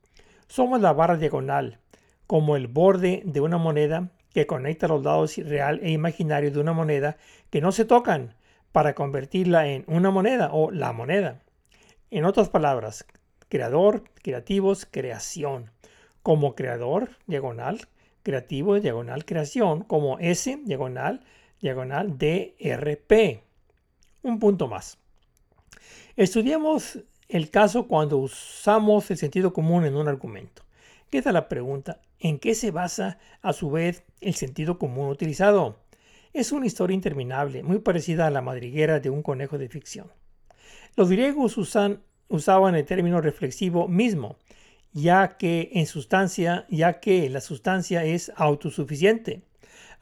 Somos 0.49 0.81
la 0.81 0.93
barra 0.93 1.17
diagonal, 1.17 1.79
como 2.27 2.57
el 2.57 2.67
borde 2.67 3.23
de 3.25 3.41
una 3.41 3.59
moneda 3.59 4.11
que 4.33 4.47
conecta 4.47 4.89
los 4.89 5.03
lados 5.03 5.37
real 5.37 5.81
e 5.83 5.91
imaginario 5.91 6.51
de 6.51 6.61
una 6.61 6.73
moneda 6.73 7.17
que 7.51 7.61
no 7.61 7.73
se 7.73 7.85
tocan 7.85 8.35
para 8.73 8.95
convertirla 8.95 9.69
en 9.69 9.85
una 9.87 10.11
moneda 10.11 10.51
o 10.53 10.71
la 10.71 10.93
moneda. 10.93 11.43
En 12.11 12.25
otras 12.25 12.49
palabras, 12.49 13.07
creador, 13.49 14.05
creativos, 14.23 14.87
creación. 14.91 15.71
Como 16.23 16.55
creador, 16.55 17.11
diagonal, 17.27 17.89
creativo 18.23 18.79
diagonal 18.79 19.25
creación 19.25 19.83
como 19.83 20.19
S 20.21 20.61
diagonal 20.65 21.25
diagonal 21.61 22.19
DRP. 22.19 23.43
Un 24.23 24.39
punto 24.39 24.69
más. 24.69 24.99
Estudiamos 26.17 26.99
el 27.33 27.49
caso 27.49 27.89
cuando 27.89 28.19
usamos 28.19 29.11
el 29.11 29.17
sentido 29.17 29.55
común 29.55 29.87
en 29.87 29.97
un 29.97 30.07
argumento. 30.07 30.63
Queda 31.09 31.33
la 31.33 31.49
pregunta, 31.49 32.01
¿en 32.19 32.39
qué 32.39 32.55
se 32.55 32.71
basa 32.71 33.19
a 33.41 33.55
su 33.55 33.71
vez 33.71 34.05
el 34.21 34.35
sentido 34.35 34.79
común 34.79 35.09
utilizado? 35.09 35.79
Es 36.35 36.53
una 36.53 36.67
historia 36.67 36.95
interminable, 36.95 37.63
muy 37.63 37.79
parecida 37.79 38.27
a 38.27 38.31
la 38.31 38.43
madriguera 38.43 39.01
de 39.01 39.09
un 39.09 39.23
conejo 39.23 39.57
de 39.57 39.69
ficción. 39.69 40.13
Los 40.95 41.09
griegos 41.09 41.57
usaban 41.57 42.75
el 42.75 42.85
término 42.85 43.23
reflexivo 43.23 43.89
mismo 43.89 44.37
ya 44.93 45.39
que 45.39 45.71
en 45.73 45.87
sustancia, 45.87 46.67
ya 46.69 47.01
que 47.01 47.29
la 47.31 47.41
sustancia 47.41 48.05
es 48.05 48.31
autosuficiente, 48.37 49.41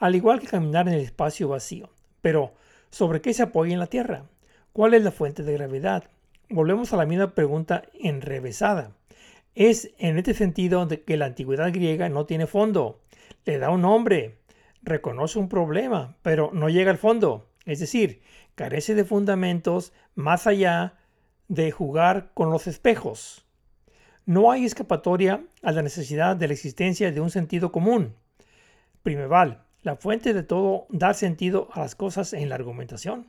al 0.00 0.16
igual 0.16 0.40
que 0.40 0.49
caminar 0.49 0.88
en 0.88 0.94
el 0.94 1.00
espacio 1.00 1.46
vacío. 1.46 1.90
Pero, 2.20 2.54
¿sobre 2.90 3.20
qué 3.20 3.32
se 3.32 3.44
apoya 3.44 3.72
en 3.72 3.78
la 3.78 3.87
Tierra? 3.87 4.25
¿Cuál 4.72 4.94
es 4.94 5.04
la 5.04 5.12
fuente 5.12 5.44
de 5.44 5.52
gravedad? 5.52 6.04
Volvemos 6.52 6.92
a 6.92 6.97
la 6.97 7.07
misma 7.07 7.33
pregunta 7.33 7.85
enrevesada. 7.95 8.90
Es 9.54 9.92
en 9.99 10.19
este 10.19 10.35
sentido 10.35 10.85
de 10.85 11.04
que 11.04 11.16
la 11.16 11.26
antigüedad 11.26 11.73
griega 11.73 12.09
no 12.09 12.26
tiene 12.26 12.49
fondo. 12.49 13.00
Le 13.45 13.59
da 13.59 13.71
un 13.71 13.83
nombre, 13.83 14.40
reconoce 14.83 15.38
un 15.38 15.49
problema, 15.49 16.16
pero 16.23 16.50
no 16.52 16.69
llega 16.69 16.90
al 16.90 16.99
fondo. 16.99 17.47
Es 17.66 17.78
decir, 17.78 18.21
carece 18.57 18.97
de 18.97 19.04
fundamentos 19.04 19.92
más 20.16 20.49
allá 20.49 20.95
de 21.47 21.71
jugar 21.71 22.33
con 22.35 22.50
los 22.50 22.66
espejos. 22.66 23.47
No 24.26 24.50
hay 24.50 24.64
escapatoria 24.64 25.45
a 25.62 25.71
la 25.71 25.83
necesidad 25.83 26.35
de 26.35 26.49
la 26.49 26.54
existencia 26.54 27.12
de 27.12 27.21
un 27.21 27.30
sentido 27.30 27.71
común. 27.71 28.16
Primeval, 29.04 29.62
la 29.83 29.95
fuente 29.95 30.35
de 30.35 30.42
todo 30.42 30.87
dar 30.88 31.14
sentido 31.14 31.69
a 31.75 31.78
las 31.78 31.95
cosas 31.95 32.33
en 32.33 32.49
la 32.49 32.57
argumentación. 32.57 33.28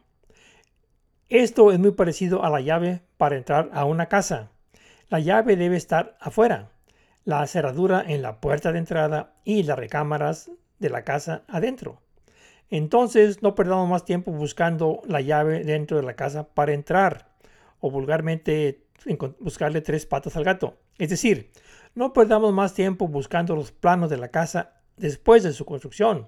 Esto 1.31 1.71
es 1.71 1.79
muy 1.79 1.91
parecido 1.91 2.43
a 2.43 2.49
la 2.49 2.59
llave 2.59 3.03
para 3.15 3.37
entrar 3.37 3.69
a 3.71 3.85
una 3.85 4.07
casa. 4.07 4.51
La 5.07 5.21
llave 5.21 5.55
debe 5.55 5.77
estar 5.77 6.17
afuera, 6.19 6.73
la 7.23 7.47
cerradura 7.47 8.03
en 8.05 8.21
la 8.21 8.41
puerta 8.41 8.73
de 8.73 8.79
entrada 8.79 9.31
y 9.45 9.63
las 9.63 9.79
recámaras 9.79 10.51
de 10.79 10.89
la 10.89 11.05
casa 11.05 11.43
adentro. 11.47 12.01
Entonces 12.69 13.41
no 13.41 13.55
perdamos 13.55 13.87
más 13.87 14.03
tiempo 14.03 14.33
buscando 14.33 15.03
la 15.07 15.21
llave 15.21 15.63
dentro 15.63 15.95
de 15.95 16.03
la 16.03 16.17
casa 16.17 16.49
para 16.53 16.73
entrar 16.73 17.29
o 17.79 17.89
vulgarmente 17.89 18.83
buscarle 19.39 19.79
tres 19.79 20.05
patas 20.05 20.35
al 20.35 20.43
gato. 20.43 20.79
Es 20.97 21.11
decir, 21.11 21.49
no 21.95 22.11
perdamos 22.11 22.51
más 22.51 22.73
tiempo 22.73 23.07
buscando 23.07 23.55
los 23.55 23.71
planos 23.71 24.09
de 24.09 24.17
la 24.17 24.31
casa 24.31 24.81
después 24.97 25.43
de 25.43 25.53
su 25.53 25.63
construcción. 25.63 26.27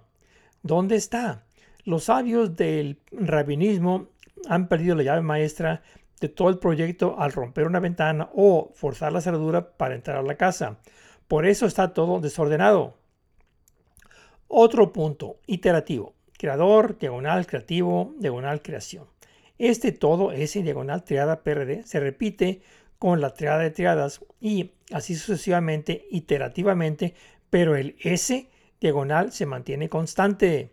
¿Dónde 0.62 0.96
está? 0.96 1.44
Los 1.84 2.06
sabios 2.06 2.56
del 2.56 3.02
rabinismo 3.12 4.14
han 4.48 4.68
perdido 4.68 4.96
la 4.96 5.04
llave 5.04 5.22
maestra 5.22 5.82
de 6.20 6.30
todo 6.30 6.50
el 6.50 6.60
proyecto 6.60 7.20
al 7.20 7.32
romper 7.32 7.68
una 7.68 7.80
ventana 7.80 8.30
o 8.34 8.72
forzar 8.74 9.12
la 9.12 9.22
cerradura 9.22 9.76
para 9.78 9.96
entrar 9.96 10.18
a 10.18 10.24
la 10.24 10.36
casa. 10.36 10.78
Por 11.28 11.46
eso 11.46 11.66
está 11.66 11.94
todo 11.94 12.20
desordenado. 12.20 12.96
Otro 14.48 14.94
punto, 14.94 15.38
iterativo. 15.48 16.14
Creador, 16.38 16.98
diagonal, 17.00 17.48
creativo, 17.48 18.14
diagonal, 18.20 18.62
creación. 18.62 19.08
Este 19.58 19.92
todo, 19.92 20.32
S 20.32 20.62
diagonal, 20.62 21.04
triada 21.04 21.44
PRD, 21.44 21.84
se 21.86 22.00
repite 22.00 22.62
con 23.00 23.22
la 23.22 23.34
triada 23.34 23.60
de 23.60 23.72
triadas 23.72 24.22
y 24.40 24.72
así 24.92 25.16
sucesivamente, 25.16 26.06
iterativamente, 26.12 27.16
pero 27.50 27.76
el 27.76 27.96
S 28.00 28.50
diagonal 28.80 29.32
se 29.32 29.46
mantiene 29.46 29.90
constante. 29.90 30.73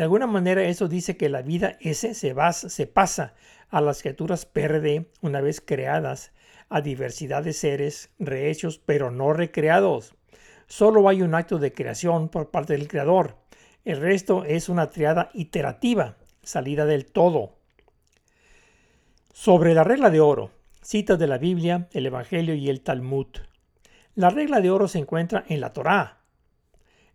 De 0.00 0.04
alguna 0.04 0.26
manera 0.26 0.64
eso 0.64 0.88
dice 0.88 1.18
que 1.18 1.28
la 1.28 1.42
vida 1.42 1.76
S 1.78 2.14
se, 2.14 2.34
se 2.52 2.86
pasa 2.86 3.34
a 3.68 3.82
las 3.82 4.00
criaturas 4.00 4.46
PRD 4.46 5.10
una 5.20 5.42
vez 5.42 5.60
creadas, 5.60 6.32
a 6.70 6.80
diversidad 6.80 7.42
de 7.42 7.52
seres 7.52 8.08
rehechos 8.18 8.78
pero 8.78 9.10
no 9.10 9.34
recreados. 9.34 10.14
Solo 10.68 11.06
hay 11.06 11.20
un 11.20 11.34
acto 11.34 11.58
de 11.58 11.74
creación 11.74 12.30
por 12.30 12.50
parte 12.50 12.72
del 12.72 12.88
creador. 12.88 13.36
El 13.84 14.00
resto 14.00 14.46
es 14.46 14.70
una 14.70 14.88
triada 14.88 15.28
iterativa, 15.34 16.16
salida 16.42 16.86
del 16.86 17.04
todo. 17.04 17.58
Sobre 19.34 19.74
la 19.74 19.84
regla 19.84 20.08
de 20.08 20.20
oro, 20.20 20.50
citas 20.80 21.18
de 21.18 21.26
la 21.26 21.36
Biblia, 21.36 21.88
el 21.92 22.06
Evangelio 22.06 22.54
y 22.54 22.70
el 22.70 22.80
Talmud. 22.80 23.26
La 24.14 24.30
regla 24.30 24.62
de 24.62 24.70
oro 24.70 24.88
se 24.88 24.98
encuentra 24.98 25.44
en 25.46 25.60
la 25.60 25.74
Torá, 25.74 26.22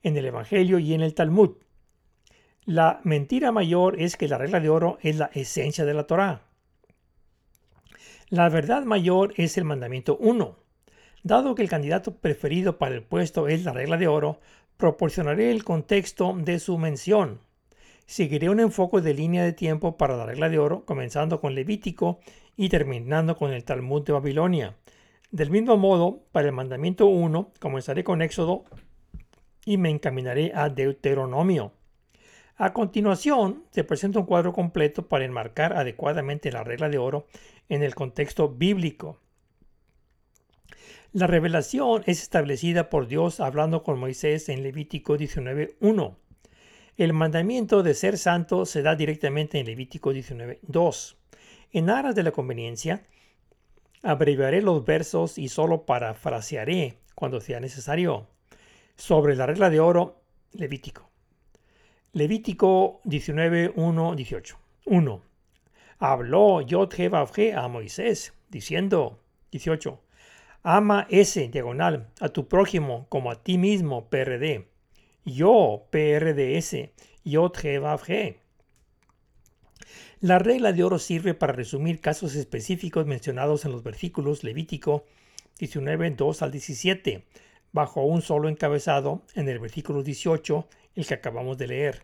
en 0.04 0.18
el 0.18 0.28
Evangelio 0.28 0.78
y 0.78 0.94
en 0.94 1.02
el 1.02 1.16
Talmud. 1.16 1.65
La 2.66 3.00
mentira 3.04 3.52
mayor 3.52 4.02
es 4.02 4.18
que 4.18 4.28
la 4.28 4.40
regla 4.40 4.60
de 4.60 4.70
oro 4.70 4.98
es 5.04 5.18
la 5.18 5.30
esencia 5.36 5.86
de 5.86 5.94
la 5.94 6.08
Torá. 6.08 6.42
La 8.30 8.50
verdad 8.50 8.84
mayor 8.86 9.36
es 9.38 9.60
el 9.60 9.66
mandamiento 9.66 10.18
1. 10.18 10.56
Dado 11.22 11.54
que 11.54 11.62
el 11.62 11.70
candidato 11.70 12.16
preferido 12.16 12.80
para 12.80 12.96
el 12.96 13.04
puesto 13.04 13.48
es 13.48 13.66
la 13.66 13.72
regla 13.72 13.98
de 13.98 14.08
oro, 14.08 14.40
proporcionaré 14.78 15.52
el 15.52 15.64
contexto 15.64 16.36
de 16.36 16.58
su 16.58 16.80
mención. 16.80 17.40
Seguiré 18.08 18.50
un 18.50 18.60
enfoque 18.60 19.00
de 19.02 19.14
línea 19.14 19.44
de 19.44 19.54
tiempo 19.54 19.96
para 19.96 20.18
la 20.18 20.26
regla 20.26 20.50
de 20.50 20.58
oro, 20.58 20.86
comenzando 20.86 21.40
con 21.40 21.54
Levítico 21.54 22.20
y 22.58 22.70
terminando 22.70 23.38
con 23.38 23.54
el 23.54 23.64
Talmud 23.64 24.02
de 24.04 24.14
Babilonia. 24.14 24.76
Del 25.30 25.52
mismo 25.52 25.78
modo, 25.78 26.24
para 26.32 26.48
el 26.48 26.54
mandamiento 26.54 27.06
1, 27.06 27.52
comenzaré 27.60 28.04
con 28.04 28.24
Éxodo 28.24 28.64
y 29.66 29.78
me 29.78 29.92
encaminaré 29.92 30.52
a 30.56 30.70
Deuteronomio. 30.70 31.72
A 32.58 32.72
continuación, 32.72 33.66
se 33.72 33.84
presenta 33.84 34.20
un 34.20 34.26
cuadro 34.26 34.54
completo 34.54 35.10
para 35.10 35.26
enmarcar 35.26 35.74
adecuadamente 35.74 36.54
la 36.54 36.64
regla 36.64 36.88
de 36.88 36.98
oro 36.98 37.28
en 37.68 37.84
el 37.84 37.96
contexto 37.96 38.48
bíblico. 38.48 39.20
La 41.12 41.28
revelación 41.28 42.04
es 42.06 42.22
establecida 42.22 42.90
por 42.90 43.08
Dios 43.08 43.42
hablando 43.42 43.84
con 43.84 44.00
Moisés 44.00 44.48
en 44.48 44.64
Levítico 44.64 45.18
19.1. 45.18 46.16
El 46.96 47.12
mandamiento 47.12 47.84
de 47.84 47.94
ser 47.94 48.18
santo 48.18 48.66
se 48.66 48.82
da 48.82 48.96
directamente 48.96 49.60
en 49.60 49.66
Levítico 49.66 50.14
19.2. 50.14 51.16
En 51.74 51.90
aras 51.90 52.16
de 52.16 52.24
la 52.24 52.32
conveniencia, 52.32 53.04
abreviaré 54.02 54.62
los 54.62 54.86
versos 54.86 55.38
y 55.38 55.50
solo 55.50 55.86
parafrasearé 55.86 57.00
cuando 57.16 57.42
sea 57.42 57.60
necesario. 57.60 58.28
Sobre 58.96 59.36
la 59.36 59.46
regla 59.46 59.70
de 59.70 59.82
oro, 59.82 60.22
Levítico. 60.54 61.05
Levítico 62.16 63.02
19, 63.04 63.74
1, 63.76 64.16
18. 64.16 64.58
1. 64.86 65.22
Habló 66.00 66.62
Yod 66.62 66.94
a 67.54 67.68
Moisés, 67.68 68.34
diciendo, 68.50 69.20
18. 69.52 70.02
Ama 70.64 71.08
ese, 71.10 71.50
diagonal, 71.50 72.08
a 72.22 72.30
tu 72.30 72.48
prójimo 72.48 73.06
como 73.10 73.32
a 73.32 73.44
ti 73.44 73.58
mismo, 73.58 74.08
PRD. 74.08 74.66
Yo, 75.26 75.88
PRDS, 75.90 76.92
Yod 77.26 77.58
La 80.22 80.40
regla 80.40 80.72
de 80.72 80.84
oro 80.86 81.00
sirve 81.00 81.34
para 81.34 81.52
resumir 81.52 82.00
casos 82.00 82.36
específicos 82.36 83.06
mencionados 83.06 83.66
en 83.66 83.74
los 83.74 83.84
versículos 83.84 84.46
Levítico 84.46 85.04
19, 85.60 86.12
2 86.12 86.42
al 86.42 86.52
17, 86.52 87.26
bajo 87.76 88.04
un 88.04 88.22
solo 88.22 88.48
encabezado 88.48 89.22
en 89.36 89.50
el 89.50 89.60
versículo 89.60 90.02
18 90.02 90.66
el 90.96 91.06
que 91.06 91.14
acabamos 91.14 91.58
de 91.58 91.68
leer. 91.68 92.04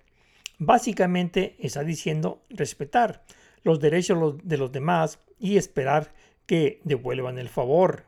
Básicamente 0.60 1.56
está 1.60 1.82
diciendo 1.86 2.42
respetar 2.50 3.24
los 3.64 3.80
derechos 3.80 4.36
de 4.44 4.58
los 4.58 4.74
demás 4.74 5.20
y 5.40 5.56
esperar 5.56 6.12
que 6.46 6.82
devuelvan 6.84 7.40
el 7.40 7.48
favor. 7.48 8.04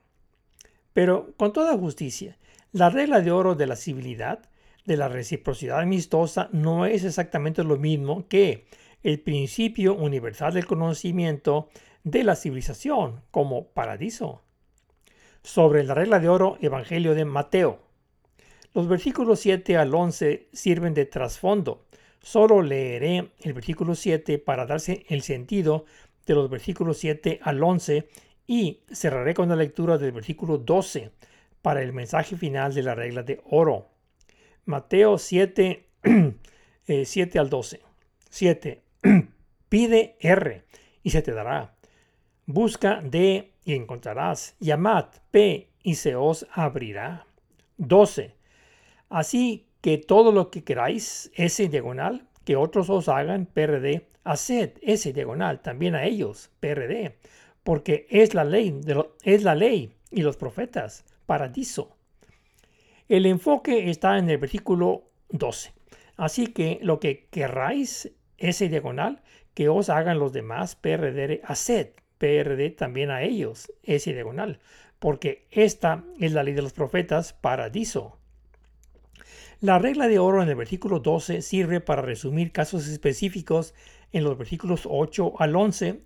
Pero 0.91 1.33
con 1.37 1.53
toda 1.53 1.77
justicia, 1.77 2.37
la 2.73 2.89
regla 2.89 3.21
de 3.21 3.31
oro 3.31 3.55
de 3.55 3.65
la 3.65 3.77
civilidad, 3.77 4.39
de 4.83 4.97
la 4.97 5.07
reciprocidad 5.07 5.79
amistosa, 5.79 6.49
no 6.51 6.85
es 6.85 7.05
exactamente 7.05 7.63
lo 7.63 7.77
mismo 7.77 8.27
que 8.27 8.65
el 9.03 9.21
principio 9.21 9.95
universal 9.95 10.53
del 10.53 10.65
conocimiento 10.65 11.69
de 12.03 12.25
la 12.25 12.35
civilización 12.35 13.21
como 13.31 13.67
paradiso. 13.67 14.41
Sobre 15.43 15.83
la 15.83 15.93
regla 15.93 16.19
de 16.19 16.29
oro, 16.29 16.57
Evangelio 16.61 17.15
de 17.15 17.25
Mateo. 17.25 17.79
Los 18.73 18.87
versículos 18.87 19.41
7 19.41 19.75
al 19.75 19.93
11 19.93 20.47
sirven 20.53 20.93
de 20.93 21.05
trasfondo. 21.05 21.83
Solo 22.21 22.61
leeré 22.61 23.31
el 23.41 23.53
versículo 23.53 23.93
7 23.93 24.39
para 24.39 24.65
darse 24.65 25.05
el 25.09 25.21
sentido 25.21 25.83
de 26.25 26.33
los 26.35 26.49
versículos 26.49 26.97
7 26.97 27.41
al 27.43 27.61
11 27.61 28.07
y 28.47 28.79
cerraré 28.89 29.33
con 29.33 29.49
la 29.49 29.57
lectura 29.57 29.97
del 29.97 30.13
versículo 30.13 30.57
12 30.57 31.11
para 31.61 31.81
el 31.81 31.91
mensaje 31.91 32.37
final 32.37 32.73
de 32.73 32.83
la 32.83 32.95
regla 32.95 33.21
de 33.21 33.41
oro. 33.43 33.89
Mateo 34.63 35.17
7, 35.17 35.85
7 36.03 36.39
eh, 36.87 37.39
al 37.39 37.49
12. 37.49 37.81
7. 38.29 38.81
Pide 39.69 40.15
R 40.21 40.63
y 41.03 41.09
se 41.09 41.21
te 41.21 41.33
dará. 41.33 41.75
Busca 42.45 43.01
D 43.01 43.52
y 43.65 43.73
encontrarás. 43.73 44.55
Llamad 44.59 45.05
P 45.31 45.69
y 45.83 45.95
se 45.95 46.15
os 46.15 46.47
abrirá. 46.53 47.25
12. 47.77 48.35
Así 49.09 49.67
que 49.81 49.97
todo 49.97 50.31
lo 50.31 50.49
que 50.49 50.63
queráis, 50.63 51.31
ese 51.35 51.67
diagonal, 51.67 52.27
que 52.45 52.55
otros 52.55 52.89
os 52.89 53.09
hagan, 53.09 53.45
PRD, 53.45 54.07
haced 54.23 54.73
ese 54.81 55.13
diagonal 55.13 55.61
también 55.61 55.95
a 55.95 56.05
ellos, 56.05 56.51
PRD, 56.59 57.17
porque 57.63 58.07
es 58.09 58.33
la 58.33 58.43
ley, 58.43 58.79
es 59.23 59.43
la 59.43 59.55
ley 59.55 59.93
y 60.11 60.21
los 60.21 60.37
profetas, 60.37 61.05
paradiso. 61.25 61.95
El 63.09 63.25
enfoque 63.25 63.89
está 63.89 64.17
en 64.17 64.29
el 64.29 64.37
versículo 64.37 65.09
12. 65.29 65.73
Así 66.15 66.47
que 66.47 66.79
lo 66.81 66.99
que 66.99 67.27
queráis, 67.29 68.11
ese 68.37 68.69
diagonal, 68.69 69.21
que 69.53 69.69
os 69.69 69.89
hagan 69.89 70.19
los 70.19 70.33
demás, 70.33 70.75
PRD, 70.75 71.41
haced, 71.43 71.89
PRD 72.23 72.69
también 72.69 73.11
a 73.11 73.21
ellos, 73.21 73.69
ese 73.83 74.13
diagonal, 74.13 74.61
porque 74.99 75.45
esta 75.51 76.05
es 76.21 76.31
la 76.31 76.43
ley 76.43 76.53
de 76.53 76.61
los 76.61 76.71
profetas, 76.71 77.33
paradiso. 77.33 78.17
La 79.59 79.77
regla 79.77 80.07
de 80.07 80.19
oro 80.19 80.41
en 80.41 80.47
el 80.47 80.55
versículo 80.55 80.99
12 80.99 81.41
sirve 81.41 81.81
para 81.81 82.01
resumir 82.01 82.53
casos 82.53 82.87
específicos 82.87 83.73
en 84.13 84.23
los 84.23 84.37
versículos 84.37 84.87
8 84.89 85.33
al 85.37 85.53
11 85.53 85.99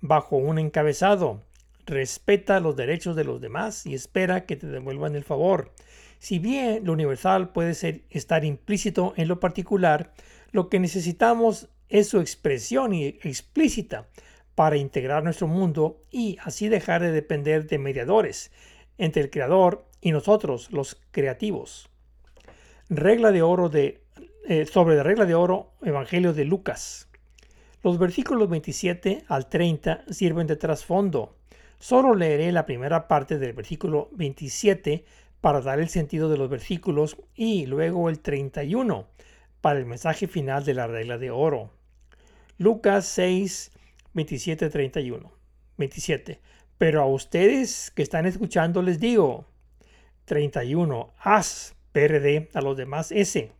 bajo 0.00 0.38
un 0.38 0.58
encabezado. 0.58 1.42
Respeta 1.84 2.60
los 2.60 2.74
derechos 2.74 3.14
de 3.14 3.24
los 3.24 3.38
demás 3.38 3.84
y 3.84 3.92
espera 3.92 4.46
que 4.46 4.56
te 4.56 4.68
devuelvan 4.68 5.16
el 5.16 5.24
favor. 5.24 5.74
Si 6.18 6.38
bien 6.38 6.86
lo 6.86 6.94
universal 6.94 7.50
puede 7.50 7.74
ser, 7.74 8.04
estar 8.08 8.42
implícito 8.42 9.12
en 9.18 9.28
lo 9.28 9.38
particular, 9.38 10.14
lo 10.50 10.70
que 10.70 10.80
necesitamos 10.80 11.68
es 11.90 12.08
su 12.08 12.20
expresión 12.20 12.94
explícita 12.94 14.08
para 14.58 14.76
integrar 14.76 15.22
nuestro 15.22 15.46
mundo 15.46 16.02
y 16.10 16.36
así 16.42 16.68
dejar 16.68 17.00
de 17.00 17.12
depender 17.12 17.68
de 17.68 17.78
mediadores 17.78 18.50
entre 18.98 19.22
el 19.22 19.30
creador 19.30 19.84
y 20.00 20.10
nosotros, 20.10 20.72
los 20.72 21.00
creativos 21.12 21.88
regla 22.88 23.32
de 23.32 23.42
oro 23.42 23.68
de, 23.68 24.00
eh, 24.46 24.66
sobre 24.66 24.96
la 24.96 25.02
regla 25.02 25.26
de 25.26 25.34
oro, 25.34 25.72
Evangelio 25.82 26.32
de 26.32 26.44
Lucas. 26.44 27.08
Los 27.82 27.98
versículos 27.98 28.48
27 28.48 29.24
al 29.28 29.48
30 29.48 30.04
sirven 30.10 30.46
de 30.46 30.56
trasfondo. 30.56 31.36
Solo 31.78 32.14
leeré 32.14 32.50
la 32.50 32.66
primera 32.66 33.06
parte 33.06 33.38
del 33.38 33.52
versículo 33.52 34.08
27 34.12 35.04
para 35.40 35.60
dar 35.60 35.78
el 35.78 35.88
sentido 35.88 36.28
de 36.28 36.36
los 36.36 36.50
versículos 36.50 37.16
y 37.34 37.66
luego 37.66 38.08
el 38.08 38.20
31 38.20 39.06
para 39.60 39.78
el 39.78 39.86
mensaje 39.86 40.26
final 40.26 40.64
de 40.64 40.74
la 40.74 40.86
regla 40.86 41.18
de 41.18 41.30
oro. 41.30 41.70
Lucas 42.56 43.06
6, 43.06 43.70
27, 44.14 44.70
31. 44.70 45.32
27. 45.76 46.40
Pero 46.78 47.02
a 47.02 47.06
ustedes 47.06 47.90
que 47.90 48.02
están 48.02 48.26
escuchando 48.26 48.82
les 48.82 49.00
digo, 49.00 49.46
31. 50.24 51.14
Haz 51.18 51.74
PRD 51.92 52.50
a 52.54 52.60
los 52.60 52.76
demás 52.76 53.10
S. 53.12 53.50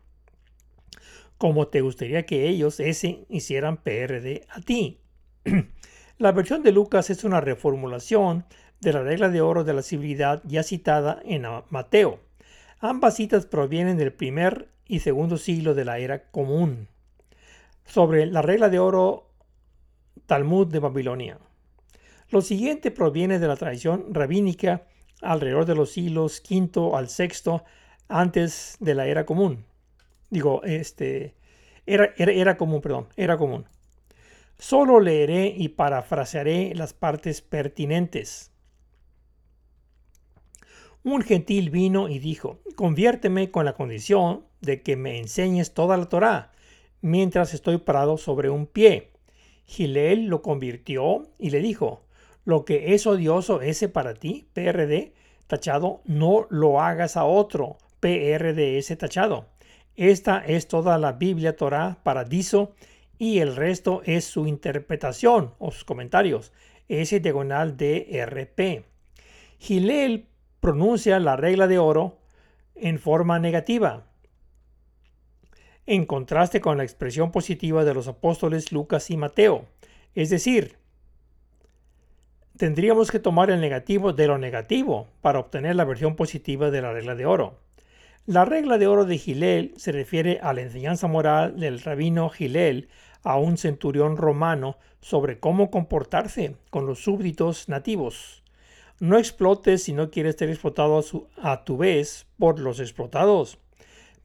Como 1.39 1.69
te 1.69 1.81
gustaría 1.81 2.27
que 2.27 2.49
ellos 2.49 2.79
S 2.81 3.27
hicieran 3.29 3.79
PRD 3.79 4.43
a 4.49 4.61
ti. 4.61 5.01
La 6.19 6.33
versión 6.33 6.63
de 6.63 6.73
Lucas 6.73 7.11
es 7.11 7.25
una 7.25 7.41
reformulación 7.41 8.45
de 8.81 8.93
la 8.93 9.03
regla 9.03 9.29
de 9.29 9.41
oro 9.41 9.65
de 9.65 9.73
la 9.73 9.83
civilidad 9.83 10.43
ya 10.45 10.63
citada 10.63 11.21
en 11.25 11.47
Mateo. 11.71 12.21
Ambas 12.81 13.17
citas 13.17 13.47
provienen 13.47 13.97
del 13.97 14.13
primer 14.13 14.69
y 14.87 15.01
segundo 15.01 15.37
siglo 15.37 15.75
de 15.75 15.85
la 15.85 15.99
era 15.99 16.31
común. 16.31 16.89
Sobre 17.85 18.27
la 18.27 18.43
regla 18.43 18.69
de 18.69 18.79
oro 18.79 19.28
Talmud 20.29 20.67
de 20.67 20.79
Babilonia. 20.79 21.39
Lo 22.29 22.43
siguiente 22.43 22.91
proviene 22.91 23.39
de 23.39 23.49
la 23.49 23.57
tradición 23.57 24.13
rabínica 24.13 24.83
alrededor 25.23 25.65
de 25.65 25.75
los 25.75 25.91
siglos 25.91 26.43
V 26.47 26.95
al 26.95 27.07
VI 27.07 27.63
antes 28.09 28.77
de 28.79 28.95
la 28.95 29.07
era 29.07 29.25
común. 29.25 29.65
Digo, 30.29 30.63
este, 30.65 31.35
era, 31.87 32.13
era, 32.19 32.31
era 32.33 32.57
común, 32.59 32.83
perdón, 32.83 33.09
era 33.17 33.39
común. 33.39 33.65
Solo 34.59 35.01
leeré 35.01 35.47
y 35.57 35.71
parafrasearé 35.71 36.75
las 36.75 36.93
partes 36.93 37.41
pertinentes. 37.41 38.53
Un 41.05 41.23
gentil 41.23 41.71
vino 41.71 42.11
y 42.11 42.19
dijo, 42.19 42.61
conviérteme 42.77 43.51
con 43.51 43.65
la 43.65 43.73
condición 43.73 44.45
de 44.61 44.83
que 44.83 44.95
me 44.95 45.19
enseñes 45.19 45.73
toda 45.73 45.97
la 45.97 46.11
Torá, 46.11 46.53
mientras 47.01 47.55
estoy 47.55 47.79
parado 47.79 48.19
sobre 48.19 48.51
un 48.51 48.67
pie. 48.67 49.13
Gilel 49.69 50.27
lo 50.27 50.41
convirtió 50.41 51.29
y 51.39 51.51
le 51.51 51.61
dijo, 51.61 52.03
lo 52.47 52.65
que 52.65 52.95
es 52.95 53.07
odioso 53.07 53.61
ese 53.61 53.91
para 53.91 54.15
ti, 54.15 54.49
PRD, 54.55 55.13
tachado, 55.47 56.01
no 56.07 56.47
lo 56.49 56.81
hagas 56.81 57.19
a 57.19 57.25
otro, 57.25 57.77
PRDS 58.01 58.97
tachado. 58.97 59.47
Esta 59.95 60.39
es 60.39 60.69
toda 60.69 60.97
la 60.97 61.13
Biblia 61.13 61.55
Torá 61.55 61.99
paradiso 62.03 62.73
y 63.19 63.41
el 63.41 63.57
resto 63.57 64.01
es 64.07 64.25
su 64.25 64.47
interpretación 64.47 65.53
o 65.59 65.71
sus 65.71 65.85
comentarios. 65.85 66.53
S 66.89 67.21
diagonal 67.21 67.77
DRP. 67.77 68.87
Gilel 69.59 70.29
pronuncia 70.61 71.21
la 71.21 71.37
regla 71.37 71.67
de 71.67 71.79
oro 71.79 72.17
en 72.75 72.99
forma 72.99 73.39
negativa, 73.39 74.07
en 75.89 76.05
contraste 76.05 76.61
con 76.61 76.77
la 76.77 76.85
expresión 76.85 77.33
positiva 77.33 77.83
de 77.83 77.95
los 77.95 78.09
apóstoles 78.09 78.73
Lucas 78.73 79.11
y 79.11 79.17
Mateo. 79.17 79.65
Es 80.15 80.29
decir, 80.29 80.77
tendríamos 82.59 83.11
que 83.11 83.19
tomar 83.19 83.51
el 83.51 83.63
negativo 83.63 84.13
de 84.13 84.27
lo 84.27 84.37
negativo 84.37 85.09
para 85.23 85.39
obtener 85.39 85.77
la 85.77 85.87
versión 85.87 86.15
positiva 86.15 86.71
de 86.71 86.83
la 86.83 86.93
regla 86.93 87.15
de 87.15 87.25
oro. 87.25 87.59
La 88.27 88.45
regla 88.45 88.77
de 88.77 88.87
oro 88.87 89.07
de 89.07 89.17
Gilel 89.17 89.73
se 89.79 89.91
refiere 89.93 90.41
a 90.43 90.53
la 90.53 90.61
enseñanza 90.61 91.07
moral 91.07 91.59
del 91.59 91.81
rabino 91.81 92.29
Gilel 92.29 92.91
a 93.23 93.39
un 93.39 93.57
centurión 93.57 94.19
romano 94.19 94.77
sobre 95.01 95.41
cómo 95.41 95.71
comportarse 95.71 96.57
con 96.69 96.85
los 96.85 97.03
súbditos 97.03 97.71
nativos. 97.71 98.43
No 99.01 99.17
explotes 99.17 99.85
si 99.85 99.95
no 99.95 100.11
quieres 100.11 100.37
ser 100.37 100.51
explotado 100.51 101.03
a, 101.41 101.65
tu 101.65 101.79
vez 101.79 102.27
por 102.39 102.61
los 102.61 102.79
explotados. 102.79 103.59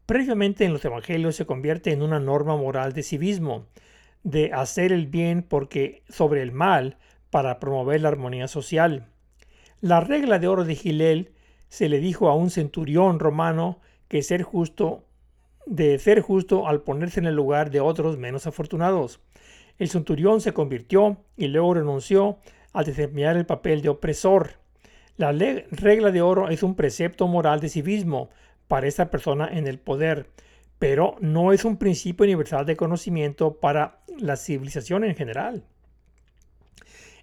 Previamente 0.06 0.66
en 0.66 0.74
los 0.74 0.84
evangelios 0.84 1.36
se 1.36 1.46
convierte 1.46 1.92
en 1.92 2.02
una 2.02 2.20
norma 2.20 2.58
moral 2.58 2.92
de 2.92 3.04
civismo, 3.04 3.68
de 4.24 4.52
hacer 4.52 4.92
el 4.92 5.08
bien 5.08 5.44
porque 5.44 6.04
sobre 6.10 6.42
el 6.42 6.52
mal 6.52 6.98
para 7.30 7.60
promover 7.60 8.02
la 8.02 8.10
armonía 8.10 8.48
social. 8.48 9.08
La 9.80 10.02
regla 10.02 10.40
de 10.40 10.48
oro 10.48 10.66
de 10.66 10.76
Gilel 10.76 11.32
se 11.70 11.90
le 11.90 12.00
dijo 12.00 12.30
a 12.30 12.36
un 12.36 12.50
centurión 12.50 13.20
romano 13.20 13.80
que 14.08 14.22
ser 14.24 14.44
justo, 14.44 15.06
de 15.66 15.98
ser 16.00 16.22
justo 16.22 16.68
al 16.68 16.82
ponerse 16.82 17.20
en 17.20 17.26
el 17.26 17.36
lugar 17.36 17.72
de 17.72 17.80
otros 17.80 18.18
menos 18.18 18.46
afortunados. 18.46 19.22
El 19.80 19.90
centurión 19.90 20.42
se 20.42 20.54
convirtió 20.54 21.18
y 21.38 21.48
luego 21.48 21.74
renunció 21.74 22.38
a 22.74 22.84
desempeñar 22.84 23.38
el 23.38 23.46
papel 23.46 23.82
de 23.82 23.90
opresor. 23.90 24.52
La 25.18 25.32
regla 25.32 26.12
de 26.12 26.22
oro 26.22 26.50
es 26.50 26.62
un 26.62 26.76
precepto 26.76 27.28
moral 27.28 27.60
de 27.60 27.70
civismo 27.70 28.30
para 28.68 28.88
esta 28.88 29.10
persona 29.10 29.50
en 29.52 29.68
el 29.68 29.80
poder, 29.80 30.28
pero 30.80 31.16
no 31.20 31.54
es 31.54 31.66
un 31.66 31.78
principio 31.78 32.24
universal 32.24 32.66
de 32.66 32.76
conocimiento 32.76 33.60
para 33.60 34.00
la 34.20 34.36
civilización 34.36 35.04
en 35.04 35.16
general. 35.16 35.64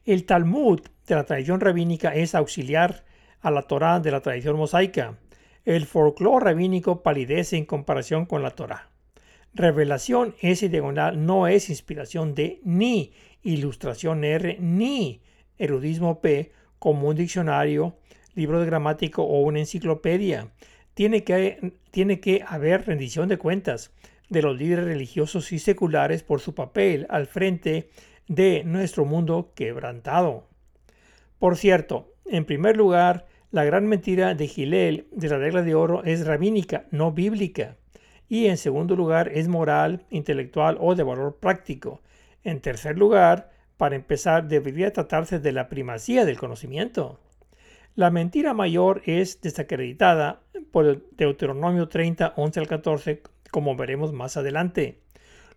El 0.05 0.25
Talmud 0.25 0.81
de 1.07 1.15
la 1.15 1.25
tradición 1.25 1.61
rabínica 1.61 2.15
es 2.15 2.35
auxiliar 2.35 3.05
a 3.41 3.51
la 3.51 3.63
Torá 3.63 4.01
de 4.01 4.11
la 4.11 4.21
tradición 4.21 4.57
mosaica. 4.57 5.19
El 5.65 5.87
folclore 5.87 6.47
rabínico 6.47 7.03
palidece 7.03 7.57
en 7.57 7.67
comparación 7.67 8.27
con 8.27 8.43
la 8.43 8.51
Torá. 8.51 8.91
Revelación 9.53 10.35
S 10.41 10.69
diagonal 10.69 11.27
no 11.27 11.49
es 11.49 11.71
inspiración 11.71 12.35
de 12.35 12.61
ni 12.65 13.13
ilustración 13.43 14.25
R 14.25 14.59
ni 14.61 15.23
erudismo 15.59 16.21
P 16.21 16.53
como 16.79 17.09
un 17.09 17.17
diccionario, 17.17 17.97
libro 18.35 18.61
de 18.61 18.67
gramático 18.67 19.23
o 19.23 19.41
una 19.41 19.59
enciclopedia. 19.59 20.51
Tiene 20.95 21.25
que, 21.25 21.75
tiene 21.91 22.21
que 22.21 22.45
haber 22.47 22.87
rendición 22.87 23.29
de 23.29 23.39
cuentas 23.39 23.93
de 24.29 24.43
los 24.43 24.57
líderes 24.57 24.85
religiosos 24.85 25.53
y 25.53 25.59
seculares 25.59 26.23
por 26.23 26.41
su 26.41 26.55
papel 26.55 27.07
al 27.11 27.27
frente 27.27 27.91
de 28.29 28.63
nuestro 28.65 29.05
mundo 29.05 29.53
quebrantado. 29.55 30.47
Por 31.39 31.57
cierto, 31.57 32.15
en 32.27 32.45
primer 32.45 32.77
lugar, 32.77 33.27
la 33.51 33.65
gran 33.65 33.87
mentira 33.87 34.35
de 34.35 34.47
Gilel 34.47 35.09
de 35.11 35.29
la 35.29 35.39
regla 35.39 35.63
de 35.63 35.75
oro 35.75 36.05
es 36.05 36.25
rabínica, 36.25 36.85
no 36.93 37.11
bíblica. 37.11 37.77
Y 38.29 38.47
en 38.47 38.57
segundo 38.57 38.95
lugar 38.95 39.33
es 39.35 39.49
moral, 39.49 40.05
intelectual 40.11 40.77
o 40.81 40.95
de 40.95 41.03
valor 41.03 41.39
práctico. 41.41 42.01
En 42.45 42.61
tercer 42.61 42.97
lugar, 42.97 43.51
para 43.77 43.97
empezar, 43.97 44.47
debería 44.47 44.93
tratarse 44.93 45.41
de 45.41 45.51
la 45.51 45.69
primacía 45.69 46.25
del 46.25 46.39
conocimiento. 46.39 47.19
La 48.01 48.11
mentira 48.11 48.55
mayor 48.55 49.03
es 49.05 49.43
desacreditada 49.43 50.41
por 50.73 51.05
Deuteronomio 51.11 51.87
30, 51.87 52.33
11 52.35 52.61
al 52.61 52.67
14, 52.67 53.23
como 53.51 53.77
veremos 53.77 54.15
más 54.15 54.39
adelante. 54.39 55.03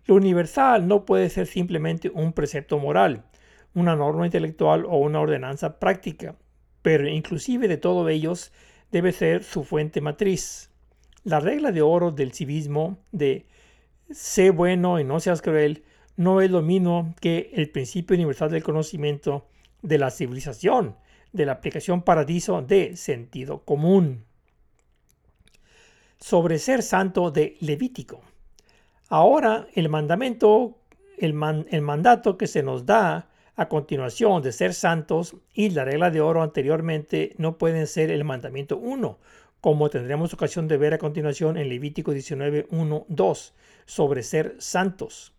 Lo 0.04 0.16
universal 0.16 0.86
no 0.86 1.06
puede 1.06 1.30
ser 1.30 1.46
simplemente 1.46 2.10
un 2.10 2.34
precepto 2.34 2.78
moral, 2.78 3.24
una 3.72 3.96
norma 3.96 4.26
intelectual 4.26 4.84
o 4.84 4.98
una 4.98 5.20
ordenanza 5.20 5.78
práctica 5.78 6.36
pero 6.82 7.08
inclusive 7.08 7.66
de 7.66 7.78
todos 7.78 8.10
ellos 8.10 8.52
debe 8.92 9.12
ser 9.12 9.42
su 9.42 9.64
fuente 9.64 10.02
matriz. 10.02 10.70
La 11.22 11.40
regla 11.40 11.72
de 11.72 11.80
oro 11.80 12.10
del 12.10 12.34
civismo 12.34 12.98
de 13.10 13.46
sé 14.10 14.50
bueno 14.50 15.00
y 15.00 15.04
no 15.04 15.18
seas 15.18 15.40
cruel 15.40 15.82
no 16.16 16.42
es 16.42 16.50
lo 16.50 16.60
mismo 16.60 17.14
que 17.22 17.50
el 17.54 17.70
principio 17.70 18.14
universal 18.14 18.50
del 18.50 18.62
conocimiento 18.62 19.46
de 19.84 19.98
la 19.98 20.10
civilización, 20.10 20.96
de 21.32 21.46
la 21.46 21.52
aplicación 21.52 22.02
paradiso 22.02 22.62
de 22.62 22.96
sentido 22.96 23.64
común. 23.64 24.24
Sobre 26.18 26.58
ser 26.58 26.82
santo 26.82 27.30
de 27.30 27.56
Levítico. 27.60 28.22
Ahora 29.08 29.68
el 29.74 29.90
mandamiento, 29.90 30.78
el, 31.18 31.34
el 31.70 31.80
mandato 31.82 32.38
que 32.38 32.46
se 32.46 32.62
nos 32.62 32.86
da 32.86 33.28
a 33.56 33.68
continuación 33.68 34.42
de 34.42 34.52
ser 34.52 34.72
santos 34.72 35.36
y 35.52 35.70
la 35.70 35.84
regla 35.84 36.10
de 36.10 36.22
oro 36.22 36.42
anteriormente 36.42 37.34
no 37.36 37.58
pueden 37.58 37.86
ser 37.86 38.10
el 38.10 38.24
mandamiento 38.24 38.78
1, 38.78 39.18
como 39.60 39.90
tendremos 39.90 40.32
ocasión 40.32 40.66
de 40.66 40.78
ver 40.78 40.94
a 40.94 40.98
continuación 40.98 41.58
en 41.58 41.68
Levítico 41.68 42.12
19, 42.12 42.68
1, 42.70 43.06
2, 43.06 43.54
sobre 43.84 44.22
ser 44.22 44.56
santos, 44.58 45.33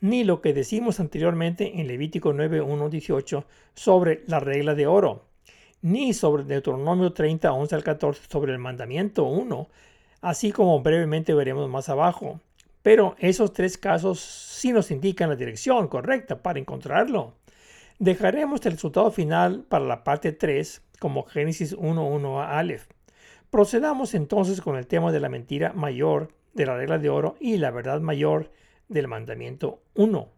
ni 0.00 0.24
lo 0.24 0.40
que 0.40 0.52
decimos 0.52 1.00
anteriormente 1.00 1.80
en 1.80 1.88
Levítico 1.88 2.32
9, 2.32 2.60
1, 2.60 2.88
18 2.88 3.44
sobre 3.74 4.22
la 4.26 4.40
regla 4.40 4.74
de 4.74 4.86
oro, 4.86 5.24
ni 5.82 6.12
sobre 6.12 6.44
Deuteronomio 6.44 7.12
30, 7.12 7.52
11 7.52 7.74
al 7.74 7.84
14 7.84 8.22
sobre 8.28 8.52
el 8.52 8.58
mandamiento 8.58 9.24
1, 9.24 9.68
así 10.20 10.52
como 10.52 10.80
brevemente 10.80 11.34
veremos 11.34 11.68
más 11.68 11.88
abajo. 11.88 12.40
Pero 12.82 13.16
esos 13.18 13.52
tres 13.52 13.76
casos 13.76 14.20
sí 14.20 14.72
nos 14.72 14.90
indican 14.90 15.28
la 15.28 15.36
dirección 15.36 15.88
correcta 15.88 16.42
para 16.42 16.58
encontrarlo. 16.58 17.34
Dejaremos 17.98 18.64
el 18.66 18.72
resultado 18.72 19.10
final 19.10 19.64
para 19.68 19.84
la 19.84 20.04
parte 20.04 20.32
3 20.32 20.82
como 21.00 21.24
Génesis 21.24 21.76
1.1 21.76 22.40
a 22.40 22.58
Aleph. 22.58 22.86
Procedamos 23.50 24.14
entonces 24.14 24.60
con 24.60 24.76
el 24.76 24.86
tema 24.86 25.10
de 25.10 25.20
la 25.20 25.28
mentira 25.28 25.72
mayor 25.72 26.28
de 26.54 26.66
la 26.66 26.76
regla 26.76 26.98
de 26.98 27.08
oro 27.08 27.36
y 27.40 27.56
la 27.56 27.70
verdad 27.70 28.00
mayor 28.00 28.50
del 28.88 29.08
mandamiento 29.08 29.82
1. 29.94 30.28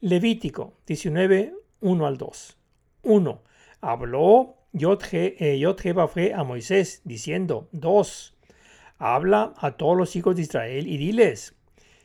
Levítico 0.00 0.74
19, 0.86 1.54
1 1.80 2.06
al 2.06 2.18
2. 2.18 2.56
1. 3.02 3.42
Habló 3.80 4.56
Yod-He 4.72 6.32
a 6.34 6.44
Moisés 6.44 7.02
diciendo, 7.04 7.68
2. 7.72 8.36
Habla 8.98 9.54
a 9.58 9.72
todos 9.72 9.96
los 9.96 10.16
hijos 10.16 10.36
de 10.36 10.42
Israel 10.42 10.86
y 10.86 10.96
diles, 10.96 11.54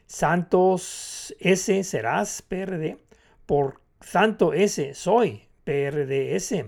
Santos 0.06 1.36
ese 1.40 1.84
serás, 1.84 2.42
PRD, 2.42 2.98
por 3.46 3.82
santo 4.02 4.54
ese 4.54 4.94
soy, 4.94 5.44
PRDS. 5.64 6.66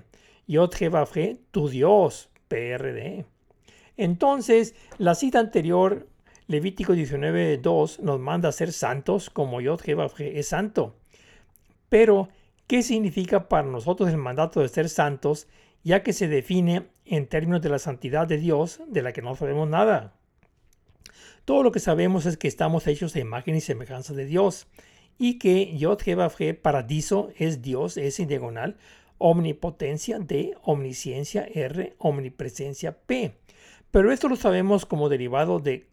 Yod 0.48 0.74
tu 1.52 1.70
Dios, 1.70 2.30
PRD. 2.48 3.26
Entonces, 3.98 4.76
la 4.98 5.16
cita 5.16 5.40
anterior, 5.40 6.08
Levítico 6.50 6.96
19.2, 6.96 8.00
nos 8.00 8.20
manda 8.20 8.52
ser 8.52 8.74
santos 8.74 9.30
como 9.30 9.62
Yod 9.62 9.82
es 10.18 10.48
santo. 10.48 10.96
Pero, 11.90 12.30
¿qué 12.66 12.82
significa 12.82 13.48
para 13.48 13.68
nosotros 13.68 14.10
el 14.10 14.18
mandato 14.18 14.60
de 14.60 14.68
ser 14.68 14.90
santos, 14.90 15.48
ya 15.84 16.02
que 16.02 16.12
se 16.12 16.28
define 16.28 16.88
en 17.06 17.28
términos 17.28 17.62
de 17.62 17.70
la 17.70 17.78
santidad 17.78 18.26
de 18.26 18.40
Dios, 18.40 18.82
de 18.88 19.04
la 19.04 19.14
que 19.14 19.22
no 19.22 19.36
sabemos 19.36 19.70
nada? 19.70 20.16
Todo 21.46 21.62
lo 21.62 21.72
que 21.72 21.80
sabemos 21.80 22.26
es 22.26 22.36
que 22.36 22.48
estamos 22.48 22.88
hechos 22.88 23.14
de 23.14 23.20
imagen 23.20 23.56
y 23.56 23.62
semejanza 23.62 24.16
de 24.16 24.26
Dios 24.26 24.66
y 25.20 25.38
que 25.38 25.78
Yod 25.78 26.02
paradiso 26.64 27.30
es 27.38 27.62
Dios, 27.62 27.96
es 27.96 28.20
en 28.20 28.28
diagonal, 28.28 28.78
omnipotencia 29.20 30.18
D, 30.18 30.58
omnisciencia 30.64 31.44
R, 31.46 31.94
omnipresencia 32.00 32.98
P. 32.98 33.36
Pero 33.92 34.12
esto 34.12 34.30
lo 34.30 34.36
sabemos 34.36 34.88
como 34.88 35.10
derivado 35.10 35.60
de 35.60 35.89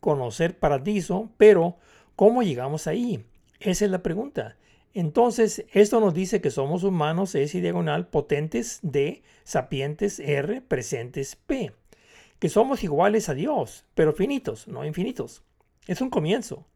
conocer 0.00 0.58
paradiso, 0.58 1.30
pero 1.36 1.76
¿cómo 2.16 2.42
llegamos 2.42 2.86
ahí? 2.86 3.24
Esa 3.60 3.84
es 3.84 3.90
la 3.90 4.02
pregunta. 4.02 4.56
Entonces, 4.94 5.64
esto 5.72 6.00
nos 6.00 6.14
dice 6.14 6.40
que 6.40 6.50
somos 6.50 6.82
humanos 6.82 7.34
S 7.34 7.56
y 7.56 7.60
diagonal, 7.60 8.08
potentes 8.08 8.80
D, 8.82 9.22
sapientes 9.44 10.18
R, 10.18 10.60
presentes 10.62 11.36
P 11.36 11.72
que 12.38 12.48
somos 12.48 12.84
iguales 12.84 13.28
a 13.28 13.34
Dios, 13.34 13.84
pero 13.94 14.12
finitos, 14.12 14.68
no 14.68 14.84
infinitos. 14.84 15.42
Es 15.86 16.00
un 16.00 16.10
comienzo. 16.10 16.66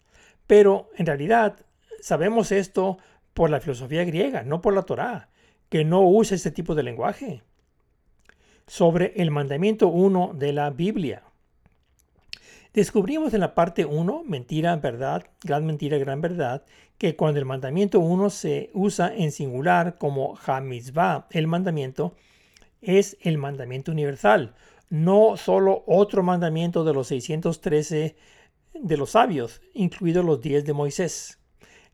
Pero 0.47 0.91
en 0.97 1.07
realidad 1.07 1.65
sabemos 2.01 2.53
esto 2.53 2.99
por 3.35 3.51
la 3.51 3.61
filosofía 3.61 4.05
griega, 4.05 4.43
no 4.43 4.61
por 4.61 4.75
la 4.75 4.83
Torá, 4.83 5.29
que 5.69 5.85
no 5.85 6.03
usa 6.03 6.35
este 6.35 6.51
tipo 6.51 6.75
de 6.75 6.83
lenguaje. 6.83 7.43
Sobre 8.67 9.13
el 9.17 9.31
mandamiento 9.31 9.89
1 9.89 10.33
de 10.35 10.53
la 10.53 10.71
Biblia. 10.71 11.23
Descubrimos 12.75 13.35
en 13.35 13.41
la 13.41 13.55
parte 13.55 13.85
1, 13.85 14.25
mentira, 14.27 14.75
verdad, 14.77 15.25
gran 15.45 15.67
mentira, 15.67 15.99
gran 15.99 16.23
verdad, 16.23 16.65
que 16.97 17.17
cuando 17.17 17.39
el 17.39 17.45
mandamiento 17.45 18.01
1 18.01 18.31
se 18.31 18.71
usa 18.73 19.15
en 19.15 19.31
singular 19.31 19.99
como 19.99 20.39
Hamizvah, 20.47 21.27
el 21.33 21.49
mandamiento, 21.49 22.15
es 22.81 23.19
el 23.21 23.37
mandamiento 23.37 23.93
universal, 23.93 24.55
no 24.89 25.37
solo 25.37 25.85
otro 25.87 26.23
mandamiento 26.23 26.83
de 26.83 26.95
los 26.95 27.09
613 27.09 28.17
de 28.73 28.97
los 28.97 29.11
sabios, 29.11 29.61
incluidos 29.75 30.25
los 30.25 30.41
10 30.41 30.65
de 30.65 30.73
Moisés. 30.73 31.41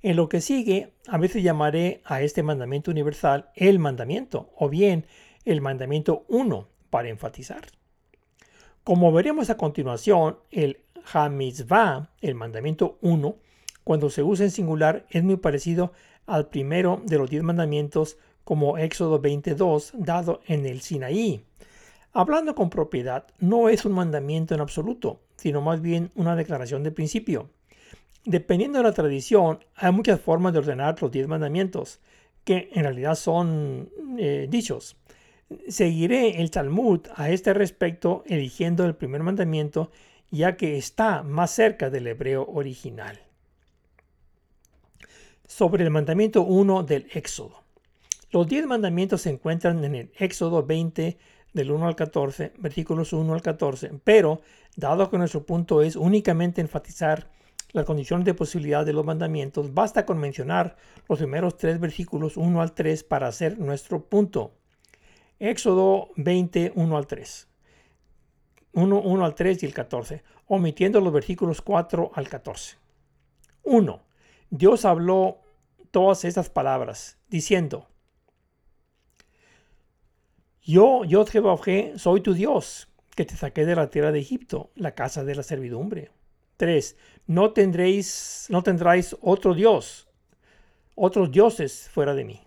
En 0.01 0.15
lo 0.15 0.29
que 0.29 0.41
sigue, 0.41 0.95
a 1.09 1.19
veces 1.19 1.43
llamaré 1.43 2.03
a 2.05 2.23
este 2.23 2.45
mandamiento 2.45 2.93
universal 2.93 3.51
el 3.57 3.81
mandamiento, 3.81 4.53
o 4.57 4.69
bien 4.69 5.07
el 5.45 5.61
mandamiento 5.61 6.25
1 6.29 6.69
para 6.89 7.09
enfatizar. 7.09 7.78
Como 8.89 9.13
veremos 9.13 9.51
a 9.51 9.59
continuación, 9.59 10.39
el 10.51 10.79
Hamizvah, 11.13 12.09
el 12.23 12.35
mandamiento 12.35 12.97
1, 13.03 13.37
cuando 13.85 14.09
se 14.09 14.23
usa 14.23 14.47
en 14.47 14.51
singular, 14.51 15.05
es 15.11 15.23
muy 15.23 15.37
parecido 15.37 15.93
al 16.25 16.49
primero 16.49 17.03
de 17.05 17.19
los 17.19 17.29
10 17.29 17.43
mandamientos 17.43 18.17
como 18.45 18.79
Éxodo 18.79 19.21
22 19.21 19.93
dado 19.93 20.41
en 20.47 20.65
el 20.65 20.81
Sinaí, 20.81 21.45
Hablando 22.15 22.55
con 22.55 22.71
propiedad 22.71 23.27
no 23.39 23.69
es 23.69 23.85
un 23.85 23.93
mandamiento 23.93 24.55
en 24.55 24.63
absoluto, 24.63 25.21
sino 25.37 25.61
más 25.61 25.83
bien 25.83 26.11
una 26.15 26.35
declaración 26.35 26.83
de 26.83 26.91
principio. 26.91 27.51
Dependiendo 28.25 28.79
de 28.79 28.85
la 28.85 28.93
tradición, 28.93 29.59
hay 29.75 29.93
muchas 29.93 30.19
formas 30.19 30.55
de 30.55 30.61
ordenar 30.61 30.97
los 31.03 31.13
diez 31.13 31.29
mandamientos, 31.29 32.01
que 32.43 32.71
en 32.73 32.85
realidad 32.85 33.17
son 33.17 33.91
eh, 34.17 34.47
dichos. 34.49 34.97
Seguiré 35.69 36.41
el 36.41 36.51
Talmud 36.51 37.01
a 37.15 37.31
este 37.31 37.55
respecto 37.55 38.23
eligiendo 38.27 38.85
el 38.85 38.95
primer 38.95 39.23
mandamiento, 39.23 39.91
ya 40.31 40.57
que 40.57 40.77
está 40.77 41.23
más 41.23 41.51
cerca 41.51 41.89
del 41.89 42.07
hebreo 42.07 42.47
original. 42.47 43.19
Sobre 45.47 45.85
el 45.85 45.91
mandamiento 45.91 46.43
1 46.43 46.83
del 46.83 47.09
Éxodo. 47.13 47.63
Los 48.31 48.47
diez 48.47 48.67
mandamientos 48.67 49.23
se 49.23 49.31
encuentran 49.31 49.83
en 49.85 49.95
el 49.95 50.13
Éxodo 50.19 50.67
20, 50.67 51.17
del 51.55 51.71
1 51.71 51.89
al 51.89 51.97
14, 51.97 52.53
versículos 52.59 53.13
1 53.13 53.33
al 53.33 53.43
14, 53.43 53.93
pero 54.05 54.43
dado 54.77 55.11
que 55.11 55.19
nuestro 55.19 55.45
punto 55.45 55.83
es 55.83 55.97
únicamente 55.97 56.61
enfatizar 56.61 57.31
las 57.73 57.85
condiciones 57.85 58.25
de 58.25 58.35
posibilidad 58.35 58.85
de 58.85 58.93
los 58.93 59.05
mandamientos, 59.05 59.75
basta 59.75 60.07
con 60.07 60.19
mencionar 60.19 60.77
los 61.09 61.19
primeros 61.19 61.57
tres 61.57 61.81
versículos 61.81 62.37
1 62.37 62.63
al 62.63 62.73
3 62.73 63.05
para 63.05 63.29
hacer 63.29 63.59
nuestro 63.59 64.05
punto. 64.05 64.53
Éxodo 65.39 66.09
20, 66.17 66.73
1 66.75 66.97
al 66.97 67.07
3. 67.07 67.49
1, 68.73 69.01
1 69.01 69.25
al 69.25 69.35
3 69.35 69.63
y 69.63 69.67
el 69.67 69.75
14, 69.75 70.23
omitiendo 70.47 71.01
los 71.01 71.13
versículos 71.13 71.63
4 71.63 72.13
al 72.15 72.29
14. 72.29 72.77
1. 73.63 74.03
Dios 74.51 74.85
habló 74.85 75.41
todas 75.91 76.25
estas 76.25 76.51
palabras, 76.51 77.19
diciendo, 77.29 77.89
yo, 80.63 81.05
yo 81.05 81.25
Jehová, 81.25 81.57
soy 81.97 82.21
tu 82.21 82.35
Dios, 82.35 82.89
que 83.15 83.25
te 83.25 83.37
saqué 83.37 83.65
de 83.65 83.75
la 83.75 83.91
tierra 83.91 84.13
de 84.13 84.21
Egipto, 84.21 84.71
la 84.75 84.95
casa 84.95 85.25
de 85.25 85.35
la 85.35 85.43
servidumbre. 85.43 86.11
3. 86.57 86.97
No 87.27 87.53
tendréis, 87.53 88.47
no 88.49 88.63
tendráis 88.63 89.17
otro 89.21 89.55
Dios, 89.55 90.09
otros 90.95 91.31
dioses 91.31 91.89
fuera 91.91 92.15
de 92.15 92.25
mí. 92.25 92.41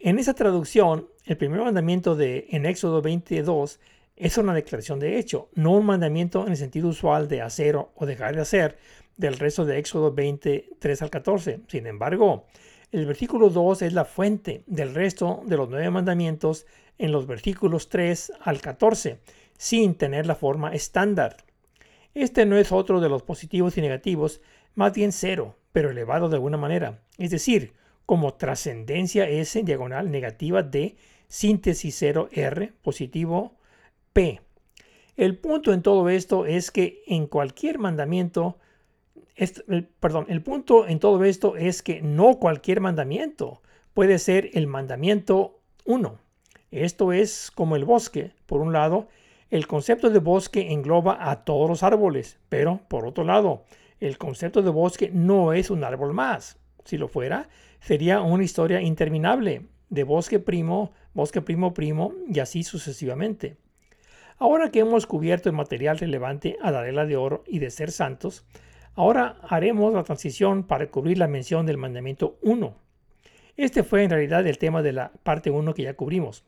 En 0.00 0.18
esa 0.18 0.34
traducción, 0.34 1.08
el 1.28 1.36
primer 1.36 1.60
mandamiento 1.60 2.16
de 2.16 2.46
en 2.52 2.64
Éxodo 2.64 3.02
22 3.02 3.80
es 4.16 4.38
una 4.38 4.54
declaración 4.54 4.98
de 4.98 5.18
hecho, 5.18 5.50
no 5.54 5.72
un 5.72 5.84
mandamiento 5.84 6.46
en 6.46 6.52
el 6.52 6.56
sentido 6.56 6.88
usual 6.88 7.28
de 7.28 7.42
hacer 7.42 7.76
o 7.76 8.06
dejar 8.06 8.34
de 8.34 8.40
hacer 8.40 8.78
del 9.18 9.38
resto 9.38 9.66
de 9.66 9.78
Éxodo 9.78 10.14
23 10.14 11.02
al 11.02 11.10
14. 11.10 11.60
Sin 11.68 11.86
embargo, 11.86 12.46
el 12.92 13.04
versículo 13.04 13.50
2 13.50 13.82
es 13.82 13.92
la 13.92 14.06
fuente 14.06 14.62
del 14.66 14.94
resto 14.94 15.42
de 15.44 15.58
los 15.58 15.68
nueve 15.68 15.90
mandamientos 15.90 16.64
en 16.96 17.12
los 17.12 17.26
versículos 17.26 17.90
3 17.90 18.32
al 18.40 18.62
14, 18.62 19.18
sin 19.58 19.96
tener 19.96 20.24
la 20.24 20.34
forma 20.34 20.72
estándar. 20.72 21.36
Este 22.14 22.46
no 22.46 22.56
es 22.56 22.72
otro 22.72 23.00
de 23.00 23.10
los 23.10 23.22
positivos 23.22 23.76
y 23.76 23.82
negativos, 23.82 24.40
más 24.74 24.94
bien 24.94 25.12
cero, 25.12 25.56
pero 25.72 25.90
elevado 25.90 26.30
de 26.30 26.36
alguna 26.36 26.56
manera, 26.56 27.02
es 27.18 27.30
decir, 27.30 27.74
como 28.06 28.32
trascendencia 28.32 29.28
S 29.28 29.62
diagonal 29.62 30.10
negativa 30.10 30.62
de 30.62 30.96
síntesis 31.28 31.94
0 31.98 32.28
R 32.32 32.72
positivo 32.82 33.54
P. 34.12 34.40
El 35.16 35.36
punto 35.36 35.72
en 35.72 35.82
todo 35.82 36.08
esto 36.08 36.46
es 36.46 36.70
que 36.70 37.02
en 37.06 37.26
cualquier 37.26 37.78
mandamiento, 37.78 38.58
perdón, 40.00 40.26
el 40.28 40.42
punto 40.42 40.86
en 40.86 40.98
todo 40.98 41.24
esto 41.24 41.56
es 41.56 41.82
que 41.82 42.02
no 42.02 42.38
cualquier 42.38 42.80
mandamiento 42.80 43.62
puede 43.94 44.18
ser 44.18 44.50
el 44.54 44.66
mandamiento 44.66 45.60
1. 45.84 46.18
Esto 46.70 47.12
es 47.12 47.50
como 47.50 47.76
el 47.76 47.84
bosque. 47.84 48.32
Por 48.46 48.60
un 48.60 48.72
lado, 48.72 49.08
el 49.50 49.66
concepto 49.66 50.10
de 50.10 50.18
bosque 50.18 50.72
engloba 50.72 51.30
a 51.30 51.44
todos 51.44 51.68
los 51.68 51.82
árboles, 51.82 52.38
pero 52.48 52.80
por 52.88 53.06
otro 53.06 53.24
lado, 53.24 53.64
el 53.98 54.18
concepto 54.18 54.62
de 54.62 54.70
bosque 54.70 55.10
no 55.12 55.52
es 55.52 55.70
un 55.70 55.82
árbol 55.82 56.12
más. 56.12 56.58
Si 56.84 56.96
lo 56.96 57.08
fuera, 57.08 57.48
sería 57.80 58.20
una 58.20 58.44
historia 58.44 58.80
interminable 58.80 59.66
de 59.88 60.04
bosque 60.04 60.38
primo, 60.38 60.92
bosque 61.18 61.42
primo 61.42 61.74
primo 61.74 62.14
y 62.32 62.38
así 62.38 62.62
sucesivamente. 62.62 63.56
Ahora 64.38 64.70
que 64.70 64.78
hemos 64.78 65.04
cubierto 65.04 65.48
el 65.48 65.56
material 65.56 65.98
relevante 65.98 66.56
a 66.62 66.70
la 66.70 66.82
regla 66.82 67.06
de 67.06 67.16
oro 67.16 67.42
y 67.44 67.58
de 67.58 67.72
ser 67.72 67.90
santos, 67.90 68.46
ahora 68.94 69.36
haremos 69.42 69.92
la 69.92 70.04
transición 70.04 70.62
para 70.62 70.92
cubrir 70.92 71.18
la 71.18 71.26
mención 71.26 71.66
del 71.66 71.76
mandamiento 71.76 72.38
1. 72.42 72.72
Este 73.56 73.82
fue 73.82 74.04
en 74.04 74.10
realidad 74.10 74.46
el 74.46 74.58
tema 74.58 74.80
de 74.80 74.92
la 74.92 75.10
parte 75.24 75.50
1 75.50 75.74
que 75.74 75.82
ya 75.82 75.94
cubrimos. 75.94 76.44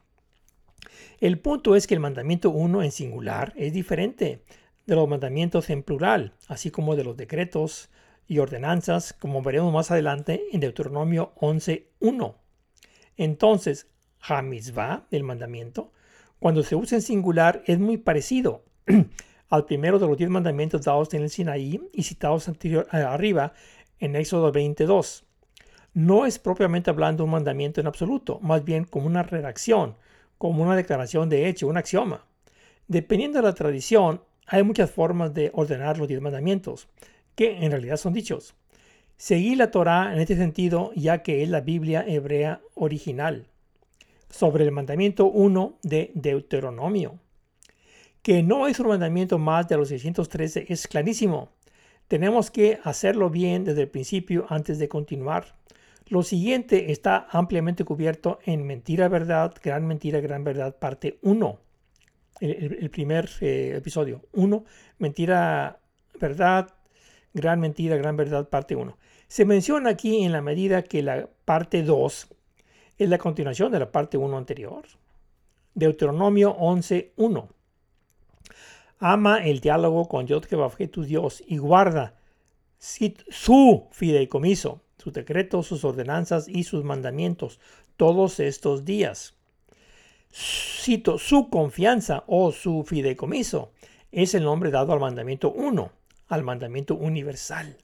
El 1.19 1.41
punto 1.41 1.75
es 1.75 1.89
que 1.89 1.95
el 1.95 2.01
mandamiento 2.01 2.51
1 2.51 2.85
en 2.85 2.93
singular 2.93 3.53
es 3.57 3.73
diferente 3.73 4.45
de 4.87 4.95
los 4.95 5.09
mandamientos 5.09 5.69
en 5.71 5.83
plural, 5.83 6.35
así 6.47 6.71
como 6.71 6.95
de 6.95 7.03
los 7.03 7.17
decretos 7.17 7.91
y 8.29 8.39
ordenanzas, 8.39 9.15
como 9.15 9.43
veremos 9.43 9.73
más 9.73 9.91
adelante 9.91 10.45
en 10.53 10.61
Deuteronomio 10.61 11.33
11.1. 11.41 12.37
Entonces, 13.17 13.90
Hamizvah, 14.21 15.07
el 15.11 15.25
mandamiento, 15.25 15.93
cuando 16.39 16.63
se 16.63 16.77
usa 16.77 16.97
en 16.97 17.03
singular 17.03 17.63
es 17.67 17.79
muy 17.79 17.99
parecido 17.99 18.65
al 19.51 19.65
primero 19.67 19.99
de 19.99 20.07
los 20.07 20.17
diez 20.17 20.31
mandamientos 20.31 20.83
dados 20.83 21.13
en 21.15 21.23
el 21.23 21.31
Sinaí 21.31 21.81
y 21.93 22.03
citados 22.03 22.49
anterior, 22.49 22.87
arriba 22.91 23.53
en 23.99 24.17
Éxodo 24.17 24.51
22. 24.51 25.25
no 25.93 26.25
es 26.25 26.39
propiamente 26.39 26.91
hablando 26.91 27.25
un 27.25 27.31
mandamiento 27.31 27.81
en 27.81 27.87
absoluto, 27.87 28.39
más 28.41 28.65
bien 28.65 28.85
como 28.85 29.07
una 29.07 29.23
redacción, 29.23 29.97
como 30.39 30.63
una 30.63 30.77
declaración 30.77 31.29
de 31.29 31.49
hecho, 31.49 31.67
un 31.67 31.77
axioma. 31.77 32.25
Dependiendo 32.89 33.39
de 33.39 33.45
la 33.45 33.55
tradición, 33.55 34.23
hay 34.47 34.63
muchas 34.63 34.91
formas 34.91 35.35
de 35.35 35.51
ordenar 35.53 35.99
los 35.99 36.09
diez 36.09 36.21
mandamientos, 36.21 36.89
que 37.35 37.59
en 37.59 37.71
realidad 37.71 37.97
son 37.97 38.13
dichos. 38.13 38.55
Seguí 39.17 39.55
la 39.55 39.71
Torá 39.71 40.15
en 40.15 40.21
este 40.21 40.37
sentido, 40.37 40.93
ya 40.97 41.23
que 41.23 41.43
es 41.43 41.51
la 41.51 41.61
Biblia 41.61 42.05
hebrea 42.07 42.63
original. 42.75 43.50
Sobre 44.31 44.65
el 44.65 44.73
mandamiento 44.73 45.27
1 45.27 45.79
de 45.83 46.13
Deuteronomio, 46.15 47.19
que 48.23 48.43
no 48.43 48.67
es 48.67 48.79
un 48.81 48.89
mandamiento 48.89 49.39
más 49.39 49.69
de 49.69 49.77
los 49.77 49.89
613, 49.89 50.67
es 50.69 50.87
clarísimo. 50.87 51.51
Tenemos 52.09 52.51
que 52.51 52.79
hacerlo 52.83 53.31
bien 53.31 53.65
desde 53.65 53.83
el 53.83 53.89
principio 53.89 54.47
antes 54.49 54.79
de 54.79 54.89
continuar. 54.89 55.55
Lo 56.09 56.25
siguiente 56.25 56.91
está 56.91 57.29
ampliamente 57.31 57.85
cubierto 57.85 58.41
en 58.45 58.67
Mentira, 58.67 59.09
Verdad, 59.09 59.55
Gran 59.63 59.87
Mentira, 59.87 60.21
Gran 60.21 60.43
Verdad, 60.43 60.77
parte 60.77 61.19
1. 61.23 61.59
El, 62.41 62.91
primer 62.91 63.31
eh, 63.41 63.75
episodio. 63.77 64.23
1. 64.33 64.65
Mentira, 64.99 65.79
Verdad, 66.19 66.69
Gran 67.33 67.61
Mentira, 67.61 67.97
Gran 67.97 68.17
Verdad, 68.17 68.49
parte 68.49 68.75
1. 68.75 68.99
Se 69.29 69.45
menciona 69.45 69.91
aquí 69.91 70.25
en 70.25 70.33
la 70.33 70.41
medida 70.41 70.83
que 70.83 71.03
la 71.03 71.29
parte 71.45 71.85
2 71.85 72.29
es 73.01 73.09
la 73.09 73.19
continuación 73.19 73.73
de 73.73 73.79
la 73.79 73.91
parte 73.91 74.19
1 74.19 74.37
anterior. 74.37 74.85
Deuteronomio 75.75 76.55
11.1. 76.57 77.49
Ama 78.99 79.45
el 79.45 79.61
diálogo 79.61 80.07
con 80.07 80.27
que 80.27 80.89
tu 80.89 81.03
Dios 81.05 81.43
y 81.47 81.57
guarda 81.57 82.15
su 82.79 83.89
fideicomiso 83.93 84.83
sus 85.01 85.15
decretos, 85.15 85.67
sus 85.67 85.85
ordenanzas 85.85 86.47
y 86.47 86.65
sus 86.65 86.85
mandamientos 86.85 87.59
todos 87.97 88.39
estos 88.39 88.85
días. 88.85 89.35
Cito, 90.31 91.17
su 91.17 91.49
confianza 91.49 92.25
o 92.27 92.53
su 92.53 92.85
fideicomiso 92.85 93.73
es 94.13 94.35
el 94.35 94.45
nombre 94.45 94.71
dado 94.71 94.93
al 94.93 95.01
mandamiento 95.01 95.51
1, 95.53 95.91
al 96.29 96.43
mandamiento 96.43 96.95
universal. 96.97 97.79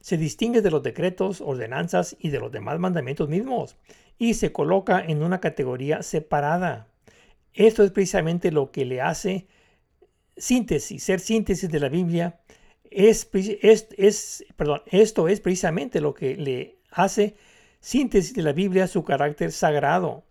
Se 0.00 0.16
distingue 0.16 0.62
de 0.62 0.70
los 0.70 0.82
decretos, 0.82 1.40
ordenanzas 1.40 2.16
y 2.20 2.30
de 2.30 2.38
los 2.38 2.52
demás 2.52 2.78
mandamientos 2.78 3.28
mismos 3.28 3.76
y 4.22 4.34
se 4.34 4.52
coloca 4.52 5.04
en 5.04 5.20
una 5.20 5.40
categoría 5.40 6.04
separada. 6.04 6.86
Esto 7.54 7.82
es 7.82 7.90
precisamente 7.90 8.52
lo 8.52 8.70
que 8.70 8.84
le 8.84 9.00
hace 9.00 9.48
síntesis, 10.36 11.02
ser 11.02 11.18
síntesis 11.18 11.68
de 11.68 11.80
la 11.80 11.88
Biblia 11.88 12.38
es, 12.88 13.28
es, 13.32 14.44
perdón, 14.54 14.82
esto 14.86 15.26
es 15.26 15.40
precisamente 15.40 16.00
lo 16.00 16.14
que 16.14 16.36
le 16.36 16.76
hace 16.92 17.34
síntesis 17.80 18.32
de 18.32 18.42
la 18.42 18.52
Biblia 18.52 18.86
su 18.86 19.02
carácter 19.02 19.50
sagrado 19.50 20.22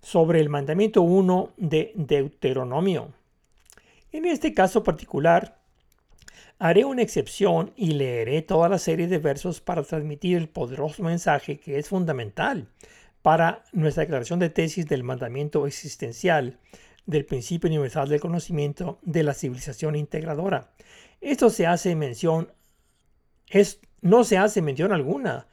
sobre 0.00 0.38
el 0.38 0.48
mandamiento 0.48 1.02
1 1.02 1.54
de 1.56 1.90
Deuteronomio. 1.96 3.08
En 4.12 4.26
este 4.26 4.54
caso 4.54 4.84
particular, 4.84 5.58
haré 6.58 6.84
una 6.84 7.02
excepción 7.02 7.72
y 7.76 7.92
leeré 7.92 8.42
toda 8.42 8.68
la 8.68 8.78
serie 8.78 9.08
de 9.08 9.18
versos 9.18 9.60
para 9.60 9.82
transmitir 9.82 10.36
el 10.36 10.48
poderoso 10.48 11.02
mensaje 11.02 11.58
que 11.58 11.78
es 11.78 11.88
fundamental 11.88 12.68
para 13.22 13.64
nuestra 13.72 14.02
declaración 14.02 14.38
de 14.38 14.50
tesis 14.50 14.86
del 14.86 15.02
mandamiento 15.02 15.66
existencial 15.66 16.58
del 17.06 17.24
principio 17.24 17.68
universal 17.68 18.08
del 18.08 18.20
conocimiento 18.20 18.98
de 19.02 19.22
la 19.22 19.34
civilización 19.34 19.96
integradora 19.96 20.70
esto 21.20 21.50
se 21.50 21.66
hace 21.66 21.96
mención, 21.96 22.52
es, 23.48 23.80
no 24.00 24.24
se 24.24 24.38
hace 24.38 24.62
mención 24.62 24.92
alguna 24.92 25.48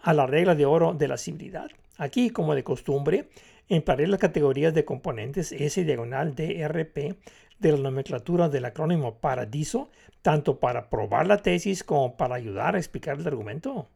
a 0.00 0.14
la 0.14 0.26
regla 0.26 0.54
de 0.54 0.66
oro 0.66 0.94
de 0.94 1.08
la 1.08 1.16
civilidad. 1.16 1.70
Aquí, 1.96 2.30
como 2.30 2.54
de 2.54 2.64
costumbre, 2.64 3.28
emparé 3.68 4.06
las 4.06 4.18
categorías 4.18 4.74
de 4.74 4.84
componentes 4.84 5.52
S 5.52 5.84
diagonal 5.84 6.34
DRP 6.34 7.16
de 7.62 7.72
la 7.72 7.78
nomenclatura 7.78 8.48
del 8.48 8.66
acrónimo 8.66 9.14
Paradiso, 9.14 9.88
tanto 10.20 10.58
para 10.58 10.90
probar 10.90 11.26
la 11.26 11.38
tesis 11.38 11.84
como 11.84 12.16
para 12.16 12.34
ayudar 12.34 12.74
a 12.74 12.78
explicar 12.78 13.18
el 13.18 13.26
argumento. 13.26 13.88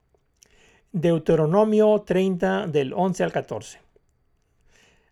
Deuteronomio 0.93 2.03
30 2.07 2.69
del 2.69 2.95
11 2.95 3.25
al 3.25 3.33
14. 3.33 3.81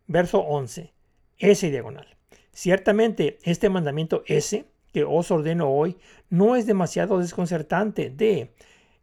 Verso 0.07 0.39
11. 0.41 0.93
S 1.39 1.71
diagonal. 1.71 2.07
Ciertamente 2.53 3.39
este 3.43 3.69
mandamiento 3.69 4.23
S 4.27 4.65
que 4.93 5.05
os 5.05 5.31
ordeno 5.33 5.71
hoy 5.71 5.97
no 6.31 6.55
es 6.55 6.67
demasiado 6.67 7.19
desconcertante. 7.19 8.11
D. 8.11 8.53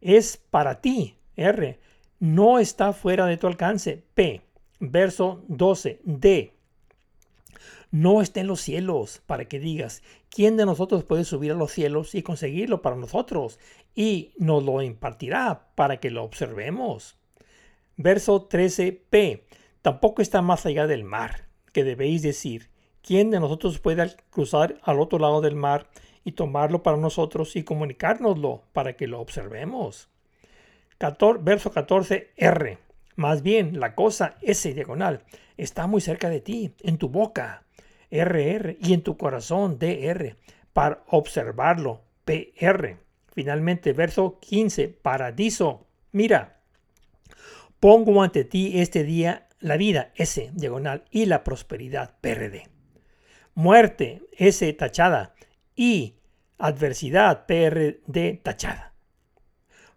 Es 0.00 0.38
para 0.38 0.80
ti. 0.80 1.16
R. 1.36 1.78
No 2.18 2.58
está 2.58 2.92
fuera 2.94 3.26
de 3.26 3.36
tu 3.36 3.46
alcance. 3.46 4.02
P. 4.14 4.40
Verso 4.80 5.44
12. 5.48 6.00
D. 6.04 6.54
No 7.92 8.22
está 8.22 8.40
en 8.40 8.46
los 8.46 8.62
cielos 8.62 9.20
para 9.26 9.44
que 9.44 9.60
digas, 9.60 10.02
¿quién 10.30 10.56
de 10.56 10.64
nosotros 10.64 11.04
puede 11.04 11.24
subir 11.24 11.52
a 11.52 11.56
los 11.56 11.72
cielos 11.72 12.14
y 12.14 12.22
conseguirlo 12.22 12.80
para 12.80 12.96
nosotros? 12.96 13.60
Y 13.94 14.32
nos 14.38 14.64
lo 14.64 14.80
impartirá 14.80 15.68
para 15.74 15.98
que 15.98 16.10
lo 16.10 16.24
observemos. 16.24 17.18
Verso 17.98 18.48
13p. 18.48 19.42
Tampoco 19.82 20.22
está 20.22 20.40
más 20.40 20.64
allá 20.64 20.86
del 20.86 21.04
mar, 21.04 21.48
que 21.74 21.84
debéis 21.84 22.22
decir, 22.22 22.70
¿quién 23.02 23.30
de 23.30 23.40
nosotros 23.40 23.78
puede 23.78 24.16
cruzar 24.30 24.80
al 24.84 24.98
otro 24.98 25.18
lado 25.18 25.42
del 25.42 25.56
mar 25.56 25.86
y 26.24 26.32
tomarlo 26.32 26.82
para 26.82 26.96
nosotros 26.96 27.56
y 27.56 27.62
comunicárnoslo 27.62 28.62
para 28.72 28.96
que 28.96 29.06
lo 29.06 29.20
observemos? 29.20 30.08
verso 31.40 31.70
14r. 31.70 32.78
Más 33.16 33.42
bien, 33.42 33.78
la 33.80 33.94
cosa 33.94 34.36
S 34.40 34.72
diagonal 34.72 35.24
está 35.58 35.86
muy 35.86 36.00
cerca 36.00 36.30
de 36.30 36.40
ti, 36.40 36.74
en 36.80 36.96
tu 36.96 37.10
boca, 37.10 37.64
RR, 38.12 38.76
y 38.80 38.92
en 38.92 39.02
tu 39.02 39.16
corazón, 39.16 39.78
DR, 39.78 40.36
para 40.72 41.02
observarlo, 41.08 42.02
PR. 42.24 42.98
Finalmente, 43.32 43.92
verso 43.92 44.38
15, 44.38 44.88
paradiso. 44.88 45.86
Mira, 46.12 46.60
pongo 47.80 48.22
ante 48.22 48.44
ti 48.44 48.78
este 48.80 49.02
día 49.02 49.48
la 49.58 49.76
vida, 49.76 50.12
S 50.14 50.50
diagonal, 50.52 51.04
y 51.10 51.26
la 51.26 51.42
prosperidad, 51.42 52.14
PRD 52.20 52.72
muerte, 53.54 54.22
S 54.32 54.72
tachada, 54.74 55.34
y 55.74 56.16
adversidad, 56.58 57.46
PRD 57.46 58.40
tachada. 58.42 58.92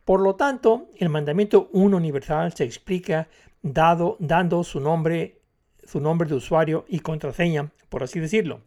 Por 0.03 0.21
lo 0.21 0.35
tanto, 0.35 0.89
el 0.97 1.09
mandamiento 1.09 1.69
1 1.73 1.97
universal 1.97 2.53
se 2.53 2.63
explica 2.63 3.27
dado, 3.61 4.17
dando 4.19 4.63
su 4.63 4.79
nombre, 4.79 5.41
su 5.85 5.99
nombre 5.99 6.27
de 6.27 6.35
usuario 6.35 6.85
y 6.87 6.99
contraseña, 6.99 7.71
por 7.89 8.03
así 8.03 8.19
decirlo. 8.19 8.61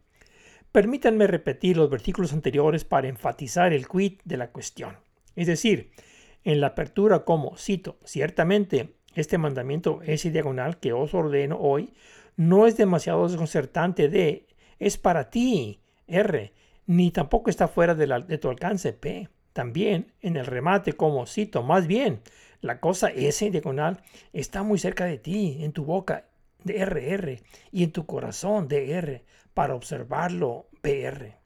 Permítanme 0.72 1.26
repetir 1.26 1.76
los 1.76 1.90
versículos 1.90 2.32
anteriores 2.32 2.84
para 2.84 3.08
enfatizar 3.08 3.72
el 3.72 3.88
quid 3.88 4.20
de 4.24 4.36
la 4.36 4.50
cuestión. 4.50 4.96
Es 5.34 5.46
decir, 5.46 5.90
en 6.44 6.60
la 6.60 6.68
apertura 6.68 7.24
como, 7.24 7.56
cito, 7.56 7.98
ciertamente 8.04 8.94
este 9.14 9.38
mandamiento 9.38 10.00
S 10.02 10.30
diagonal 10.30 10.78
que 10.78 10.92
os 10.92 11.14
ordeno 11.14 11.58
hoy 11.58 11.92
no 12.36 12.66
es 12.66 12.76
demasiado 12.76 13.26
desconcertante 13.26 14.08
de 14.08 14.46
es 14.78 14.96
para 14.96 15.30
ti, 15.30 15.80
R, 16.06 16.52
ni 16.86 17.10
tampoco 17.10 17.50
está 17.50 17.68
fuera 17.68 17.94
de, 17.94 18.38
tu 18.38 18.48
alcance, 18.48 18.92
P. 18.92 19.28
También 19.52 20.12
en 20.20 20.36
el 20.36 20.46
remate 20.46 20.92
como 20.92 21.26
cito, 21.26 21.62
más 21.62 21.86
bien, 21.86 22.20
la 22.60 22.78
cosa 22.80 23.08
S 23.08 23.50
diagonal 23.50 24.00
está 24.32 24.62
muy 24.62 24.78
cerca 24.78 25.04
de 25.04 25.18
ti, 25.18 25.58
en 25.60 25.72
tu 25.72 25.84
boca, 25.84 26.28
RR, 26.64 27.42
y 27.72 27.84
en 27.84 27.92
tu 27.92 28.06
corazón, 28.06 28.68
DR, 28.68 29.22
para 29.54 29.74
observarlo, 29.74 30.68
PR. 30.80 31.36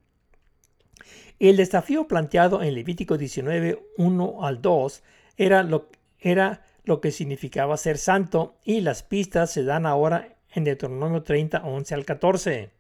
El 1.39 1.57
desafío 1.57 2.07
planteado 2.07 2.63
en 2.63 2.75
Levítico 2.75 3.19
19, 3.19 3.83
1 3.97 4.45
al 4.45 4.63
2 4.63 5.03
era 5.37 5.63
lo, 5.63 5.89
era 6.21 6.65
lo 6.85 7.01
que 7.01 7.11
significaba 7.11 7.77
ser 7.77 7.99
santo 7.99 8.59
y 8.65 8.81
las 8.81 9.03
pistas 9.03 9.51
se 9.51 9.65
dan 9.65 9.87
ahora 9.87 10.37
en 10.55 10.65
Deuteronomio 10.65 11.23
30, 11.23 11.63
11 11.65 11.95
al 11.95 12.05
14. 12.05 12.71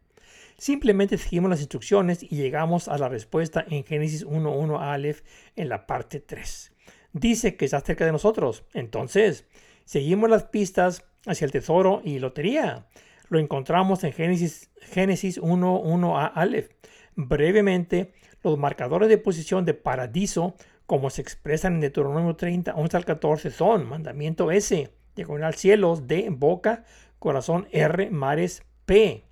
Simplemente 0.58 1.18
seguimos 1.18 1.50
las 1.50 1.60
instrucciones 1.60 2.22
y 2.22 2.36
llegamos 2.36 2.86
a 2.86 2.98
la 2.98 3.08
respuesta 3.08 3.64
en 3.68 3.84
Génesis 3.84 4.24
1.1 4.24 4.80
Aleph 4.80 5.22
en 5.56 5.68
la 5.68 5.86
parte 5.86 6.20
3. 6.20 6.72
Dice 7.12 7.56
que 7.56 7.64
está 7.64 7.80
cerca 7.80 8.04
de 8.06 8.12
nosotros. 8.12 8.64
Entonces, 8.74 9.44
seguimos 9.84 10.30
las 10.30 10.44
pistas 10.44 11.04
hacia 11.26 11.44
el 11.44 11.52
tesoro 11.52 12.02
y 12.04 12.18
lotería. 12.18 12.86
Lo 13.28 13.38
encontramos 13.38 14.04
en 14.04 14.12
Génesis, 14.12 14.70
Génesis 14.80 15.40
1.1 15.40 16.32
Aleph. 16.34 16.70
Brevemente, 17.14 18.12
los 18.42 18.58
marcadores 18.58 19.08
de 19.08 19.18
posición 19.18 19.64
de 19.64 19.74
paradiso, 19.74 20.54
como 20.86 21.10
se 21.10 21.22
expresan 21.22 21.74
en 21.74 21.80
Deuteronomio 21.80 22.36
30, 22.36 22.74
11 22.74 22.96
al 22.96 23.04
14, 23.04 23.50
son 23.50 23.88
mandamiento 23.88 24.50
S, 24.50 24.92
diagonal 25.14 25.54
cielos, 25.54 26.06
D, 26.06 26.28
boca, 26.30 26.84
corazón, 27.18 27.68
R, 27.70 28.10
mares, 28.10 28.62
P 28.84 29.24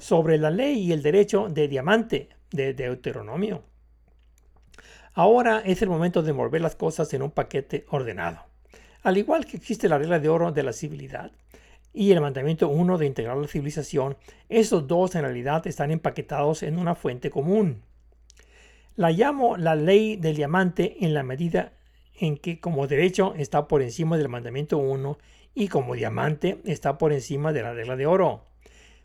sobre 0.00 0.38
la 0.38 0.50
ley 0.50 0.78
y 0.80 0.92
el 0.92 1.02
derecho 1.02 1.48
de 1.48 1.68
diamante 1.68 2.30
de 2.50 2.74
Deuteronomio. 2.74 3.62
Ahora 5.12 5.62
es 5.64 5.82
el 5.82 5.88
momento 5.88 6.22
de 6.22 6.32
mover 6.32 6.60
las 6.60 6.76
cosas 6.76 7.12
en 7.14 7.22
un 7.22 7.30
paquete 7.30 7.84
ordenado. 7.90 8.49
Al 9.02 9.16
igual 9.16 9.46
que 9.46 9.56
existe 9.56 9.88
la 9.88 9.96
regla 9.96 10.18
de 10.18 10.28
oro 10.28 10.52
de 10.52 10.62
la 10.62 10.74
civilidad 10.74 11.32
y 11.94 12.12
el 12.12 12.20
mandamiento 12.20 12.68
1 12.68 12.98
de 12.98 13.06
integrar 13.06 13.36
la 13.38 13.48
civilización, 13.48 14.18
estos 14.50 14.86
dos 14.86 15.14
en 15.14 15.22
realidad 15.22 15.66
están 15.66 15.90
empaquetados 15.90 16.62
en 16.62 16.78
una 16.78 16.94
fuente 16.94 17.30
común. 17.30 17.82
La 18.96 19.10
llamo 19.10 19.56
la 19.56 19.74
ley 19.74 20.16
del 20.16 20.36
diamante 20.36 20.98
en 21.00 21.14
la 21.14 21.22
medida 21.22 21.72
en 22.18 22.36
que 22.36 22.60
como 22.60 22.86
derecho 22.86 23.34
está 23.38 23.66
por 23.68 23.80
encima 23.80 24.18
del 24.18 24.28
mandamiento 24.28 24.76
1 24.76 25.16
y 25.54 25.68
como 25.68 25.94
diamante 25.94 26.60
está 26.66 26.98
por 26.98 27.14
encima 27.14 27.54
de 27.54 27.62
la 27.62 27.72
regla 27.72 27.96
de 27.96 28.06
oro. 28.06 28.44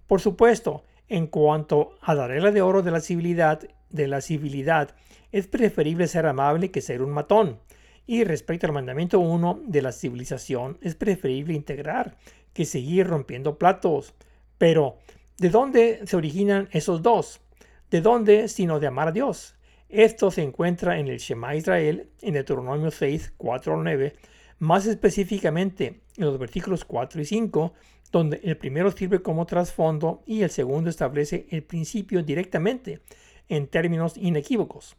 Por 0.07 0.19
supuesto, 0.19 0.83
en 1.07 1.27
cuanto 1.27 1.95
a 2.01 2.13
la 2.13 2.27
regla 2.27 2.51
de 2.51 2.61
oro 2.61 2.81
de 2.81 2.91
la 2.91 2.99
civilidad, 2.99 3.61
de 3.89 4.07
la 4.07 4.19
civilidad, 4.19 4.93
es 5.31 5.47
preferible 5.47 6.07
ser 6.07 6.25
amable 6.25 6.69
que 6.69 6.81
ser 6.81 7.01
un 7.01 7.11
matón. 7.11 7.59
Y 8.07 8.23
respecto 8.23 8.67
al 8.67 8.73
mandamiento 8.73 9.19
1 9.19 9.61
de 9.65 9.81
la 9.81 9.91
civilización, 9.91 10.77
es 10.81 10.95
preferible 10.95 11.53
integrar 11.53 12.17
que 12.53 12.65
seguir 12.65 13.07
rompiendo 13.07 13.57
platos. 13.57 14.13
Pero, 14.57 14.97
¿de 15.37 15.49
dónde 15.49 16.01
se 16.05 16.15
originan 16.15 16.69
esos 16.71 17.01
dos? 17.01 17.41
¿De 17.89 18.01
dónde 18.01 18.47
sino 18.47 18.79
de 18.79 18.87
amar 18.87 19.09
a 19.09 19.11
Dios? 19.11 19.55
Esto 19.89 20.31
se 20.31 20.41
encuentra 20.41 20.99
en 20.99 21.07
el 21.07 21.17
Shema 21.17 21.55
Israel, 21.55 22.09
en 22.21 22.33
Deuteronomio 22.33 22.91
6, 22.91 23.33
4 23.37 23.77
9, 23.77 24.13
más 24.59 24.85
específicamente 24.85 26.01
en 26.17 26.25
los 26.25 26.39
versículos 26.39 26.85
4 26.85 27.21
y 27.21 27.25
5, 27.25 27.73
donde 28.11 28.39
el 28.43 28.57
primero 28.57 28.91
sirve 28.91 29.21
como 29.21 29.45
trasfondo 29.45 30.23
y 30.25 30.41
el 30.41 30.49
segundo 30.49 30.89
establece 30.89 31.47
el 31.49 31.63
principio 31.63 32.23
directamente, 32.23 33.01
en 33.47 33.67
términos 33.67 34.17
inequívocos. 34.17 34.95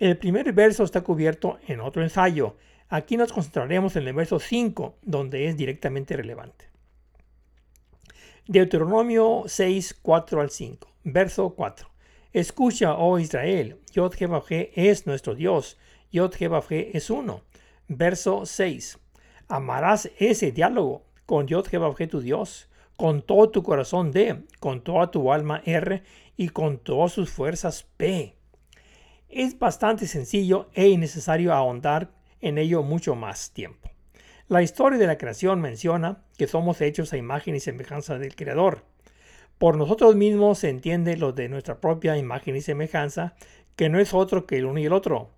El 0.00 0.16
primer 0.16 0.50
verso 0.54 0.82
está 0.82 1.02
cubierto 1.02 1.58
en 1.68 1.80
otro 1.80 2.02
ensayo. 2.02 2.56
Aquí 2.88 3.18
nos 3.18 3.34
concentraremos 3.34 3.96
en 3.96 4.08
el 4.08 4.14
verso 4.14 4.40
5, 4.40 4.96
donde 5.02 5.46
es 5.46 5.58
directamente 5.58 6.16
relevante. 6.16 6.70
Deuteronomio 8.46 9.42
6, 9.46 9.98
4 10.00 10.40
al 10.40 10.48
5. 10.48 10.88
Verso 11.04 11.50
4. 11.50 11.90
Escucha, 12.32 12.94
oh 12.94 13.18
Israel, 13.18 13.76
Yod 13.92 14.14
es 14.74 15.06
nuestro 15.06 15.34
Dios, 15.34 15.76
Yod 16.10 16.32
es 16.70 17.10
uno. 17.10 17.42
Verso 17.86 18.46
6. 18.46 18.98
Amarás 19.48 20.10
ese 20.18 20.50
diálogo 20.50 21.04
con 21.26 21.46
Yod 21.46 21.66
tu 22.08 22.20
Dios, 22.22 22.70
con 22.96 23.20
todo 23.20 23.50
tu 23.50 23.62
corazón 23.62 24.12
D, 24.12 24.44
con 24.60 24.82
toda 24.82 25.10
tu 25.10 25.30
alma 25.30 25.60
R 25.66 26.02
y 26.38 26.48
con 26.48 26.78
todas 26.78 27.12
sus 27.12 27.28
fuerzas 27.28 27.86
P. 27.98 28.39
Es 29.32 29.56
bastante 29.60 30.08
sencillo 30.08 30.70
e 30.74 30.88
innecesario 30.88 31.52
ahondar 31.52 32.10
en 32.40 32.58
ello 32.58 32.82
mucho 32.82 33.14
más 33.14 33.52
tiempo. 33.52 33.88
La 34.48 34.60
historia 34.60 34.98
de 34.98 35.06
la 35.06 35.18
creación 35.18 35.60
menciona 35.60 36.24
que 36.36 36.48
somos 36.48 36.80
hechos 36.80 37.12
a 37.12 37.16
imagen 37.16 37.54
y 37.54 37.60
semejanza 37.60 38.18
del 38.18 38.34
Creador. 38.34 38.82
Por 39.56 39.76
nosotros 39.76 40.16
mismos 40.16 40.58
se 40.58 40.68
entiende 40.68 41.16
lo 41.16 41.32
de 41.32 41.48
nuestra 41.48 41.80
propia 41.80 42.16
imagen 42.16 42.56
y 42.56 42.60
semejanza, 42.60 43.36
que 43.76 43.88
no 43.88 44.00
es 44.00 44.14
otro 44.14 44.48
que 44.48 44.58
el 44.58 44.64
uno 44.64 44.80
y 44.80 44.86
el 44.86 44.92
otro. 44.92 45.30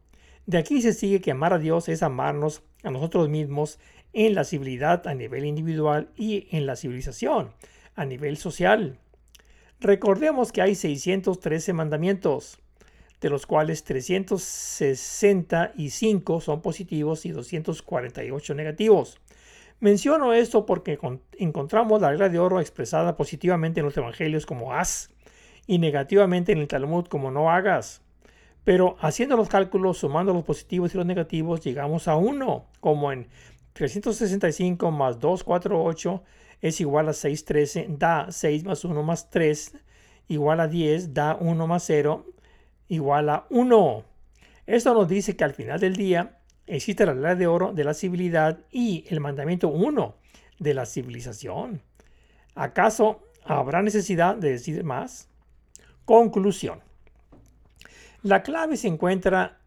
De 0.46 0.56
aquí 0.56 0.80
se 0.80 0.94
sigue 0.94 1.20
que 1.20 1.32
amar 1.32 1.52
a 1.52 1.58
Dios 1.58 1.90
es 1.90 2.02
amarnos 2.02 2.62
a 2.84 2.90
nosotros 2.90 3.28
mismos 3.28 3.78
en 4.14 4.34
la 4.34 4.44
civilidad 4.44 5.06
a 5.06 5.12
nivel 5.12 5.44
individual 5.44 6.08
y 6.16 6.48
en 6.50 6.64
la 6.64 6.76
civilización 6.76 7.50
a 7.94 8.06
nivel 8.06 8.38
social. 8.38 8.98
Recordemos 9.80 10.50
que 10.50 10.62
hay 10.62 10.76
613 10.76 11.74
mandamientos 11.74 12.61
de 13.22 13.30
los 13.30 13.46
cuales 13.46 13.84
365 13.84 16.40
son 16.40 16.60
positivos 16.60 17.24
y 17.24 17.30
248 17.30 18.54
negativos. 18.54 19.18
Menciono 19.80 20.34
esto 20.34 20.66
porque 20.66 20.98
encontramos 21.38 22.02
la 22.02 22.10
regla 22.10 22.28
de 22.28 22.38
oro 22.38 22.60
expresada 22.60 23.16
positivamente 23.16 23.80
en 23.80 23.86
los 23.86 23.96
evangelios 23.96 24.44
como 24.44 24.74
haz 24.74 25.08
y 25.66 25.78
negativamente 25.78 26.52
en 26.52 26.58
el 26.58 26.68
Talmud 26.68 27.06
como 27.06 27.30
no 27.30 27.50
hagas. 27.50 28.02
Pero 28.64 28.96
haciendo 29.00 29.34
los 29.36 29.48
cálculos, 29.48 29.96
sumando 29.98 30.34
los 30.34 30.44
positivos 30.44 30.94
y 30.94 30.98
los 30.98 31.06
negativos, 31.06 31.62
llegamos 31.62 32.08
a 32.08 32.16
1, 32.16 32.66
como 32.80 33.12
en 33.12 33.28
365 33.72 34.90
más 34.90 35.18
248 35.18 36.22
es 36.60 36.80
igual 36.80 37.08
a 37.08 37.12
613, 37.12 37.86
da 37.98 38.26
6 38.30 38.64
más 38.64 38.84
1 38.84 39.02
más 39.02 39.30
3, 39.30 39.78
igual 40.28 40.60
a 40.60 40.68
10, 40.68 41.12
da 41.12 41.36
1 41.40 41.66
más 41.66 41.82
0, 41.86 42.24
igual 42.88 43.28
a 43.28 43.46
1. 43.50 44.04
Esto 44.66 44.94
nos 44.94 45.08
dice 45.08 45.36
que 45.36 45.44
al 45.44 45.54
final 45.54 45.80
del 45.80 45.96
día 45.96 46.38
existe 46.66 47.06
la 47.06 47.14
ley 47.14 47.36
de 47.36 47.46
oro 47.46 47.72
de 47.72 47.84
la 47.84 47.94
civilidad 47.94 48.60
y 48.70 49.04
el 49.08 49.20
mandamiento 49.20 49.68
1 49.68 50.14
de 50.58 50.74
la 50.74 50.86
civilización. 50.86 51.82
¿Acaso 52.54 53.22
habrá 53.44 53.82
necesidad 53.82 54.36
de 54.36 54.52
decir 54.52 54.84
más? 54.84 55.28
Conclusión. 56.04 56.80
La 58.22 58.42
clave 58.42 58.76
se 58.76 58.88
encuentra 58.88 59.58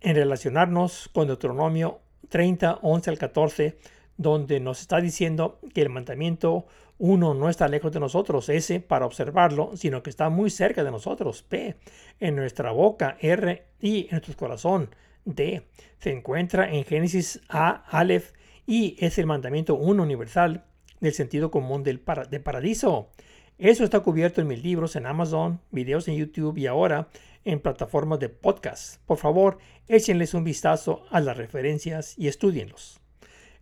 en 0.00 0.14
relacionarnos 0.14 1.10
con 1.12 1.26
Deuteronomio 1.26 2.00
30, 2.28 2.78
11 2.82 3.10
al 3.10 3.18
14, 3.18 3.78
donde 4.16 4.60
nos 4.60 4.80
está 4.80 5.00
diciendo 5.00 5.58
que 5.74 5.82
el 5.82 5.88
mandamiento 5.88 6.66
uno 6.98 7.32
no 7.32 7.48
está 7.48 7.68
lejos 7.68 7.92
de 7.92 8.00
nosotros, 8.00 8.48
S 8.48 8.80
para 8.80 9.06
observarlo, 9.06 9.76
sino 9.76 10.02
que 10.02 10.10
está 10.10 10.28
muy 10.28 10.50
cerca 10.50 10.84
de 10.84 10.90
nosotros, 10.90 11.42
P, 11.42 11.76
en 12.20 12.36
nuestra 12.36 12.72
boca, 12.72 13.16
R, 13.20 13.64
y 13.80 14.04
en 14.06 14.10
nuestro 14.12 14.36
corazón, 14.36 14.90
D. 15.24 15.66
Se 15.98 16.10
encuentra 16.10 16.70
en 16.70 16.84
Génesis 16.84 17.40
A, 17.48 17.84
Aleph, 17.88 18.32
y 18.66 18.96
es 18.98 19.18
el 19.18 19.26
mandamiento 19.26 19.76
uno 19.76 20.02
universal 20.02 20.64
del 21.00 21.14
sentido 21.14 21.50
común 21.50 21.82
del 21.84 22.02
de 22.30 22.40
paradiso. 22.40 23.10
Eso 23.58 23.84
está 23.84 24.00
cubierto 24.00 24.40
en 24.40 24.48
mis 24.48 24.62
libros 24.62 24.94
en 24.96 25.06
Amazon, 25.06 25.60
videos 25.70 26.06
en 26.08 26.16
YouTube 26.16 26.58
y 26.58 26.66
ahora 26.66 27.08
en 27.44 27.60
plataformas 27.60 28.18
de 28.18 28.28
podcast. 28.28 29.02
Por 29.06 29.18
favor, 29.18 29.58
échenles 29.86 30.34
un 30.34 30.44
vistazo 30.44 31.04
a 31.10 31.20
las 31.20 31.36
referencias 31.36 32.14
y 32.18 32.28
estudienlos. 32.28 33.00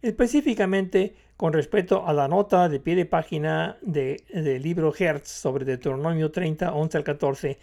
Específicamente, 0.03 1.14
con 1.37 1.53
respecto 1.53 2.07
a 2.07 2.12
la 2.12 2.28
nota 2.28 2.68
de 2.68 2.80
pie 2.80 2.95
de 2.95 3.05
página 3.05 3.78
del 3.82 4.62
libro 4.62 4.93
Hertz 4.97 5.28
sobre 5.28 5.64
Deuteronomio 5.64 6.30
30, 6.30 6.72
11 6.72 6.97
al 6.97 7.05
14, 7.05 7.59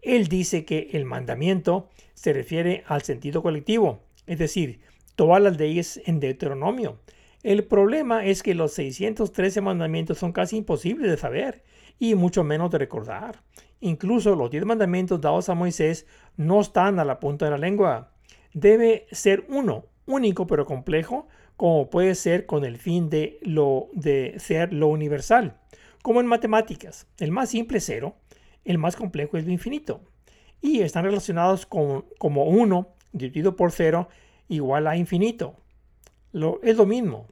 él 0.00 0.28
dice 0.28 0.64
que 0.64 0.90
el 0.92 1.04
mandamiento 1.04 1.88
se 2.14 2.32
refiere 2.32 2.84
al 2.86 3.02
sentido 3.02 3.42
colectivo, 3.42 4.00
es 4.26 4.38
decir, 4.38 4.80
todas 5.14 5.42
las 5.42 5.58
leyes 5.58 6.00
en 6.06 6.20
Deuteronomio. 6.20 7.00
El 7.42 7.64
problema 7.64 8.24
es 8.24 8.42
que 8.42 8.54
los 8.54 8.72
613 8.72 9.60
mandamientos 9.60 10.18
son 10.18 10.32
casi 10.32 10.56
imposibles 10.56 11.10
de 11.10 11.16
saber 11.16 11.62
y 11.98 12.14
mucho 12.14 12.44
menos 12.44 12.70
de 12.70 12.78
recordar. 12.78 13.42
Incluso 13.80 14.34
los 14.34 14.50
10 14.50 14.64
mandamientos 14.64 15.20
dados 15.20 15.48
a 15.48 15.54
Moisés 15.54 16.06
no 16.36 16.60
están 16.60 16.98
a 16.98 17.04
la 17.04 17.20
punta 17.20 17.44
de 17.44 17.52
la 17.52 17.58
lengua. 17.58 18.12
Debe 18.54 19.06
ser 19.12 19.44
uno, 19.48 19.84
único 20.06 20.46
pero 20.46 20.66
complejo, 20.66 21.28
como 21.58 21.90
puede 21.90 22.14
ser 22.14 22.46
con 22.46 22.64
el 22.64 22.78
fin 22.78 23.10
de, 23.10 23.40
lo, 23.42 23.88
de 23.92 24.36
ser 24.38 24.72
lo 24.72 24.86
universal. 24.86 25.58
Como 26.02 26.20
en 26.20 26.26
matemáticas, 26.26 27.08
el 27.18 27.32
más 27.32 27.50
simple 27.50 27.78
es 27.78 27.84
cero, 27.84 28.14
el 28.64 28.78
más 28.78 28.94
complejo 28.94 29.36
es 29.36 29.44
lo 29.44 29.50
infinito. 29.50 30.00
Y 30.60 30.82
están 30.82 31.04
relacionados 31.04 31.66
con, 31.66 32.04
como 32.18 32.44
1 32.44 32.94
dividido 33.12 33.56
por 33.56 33.72
0 33.72 34.08
igual 34.46 34.86
a 34.86 34.96
infinito. 34.96 35.56
Lo, 36.30 36.60
es 36.62 36.76
lo 36.76 36.86
mismo. 36.86 37.26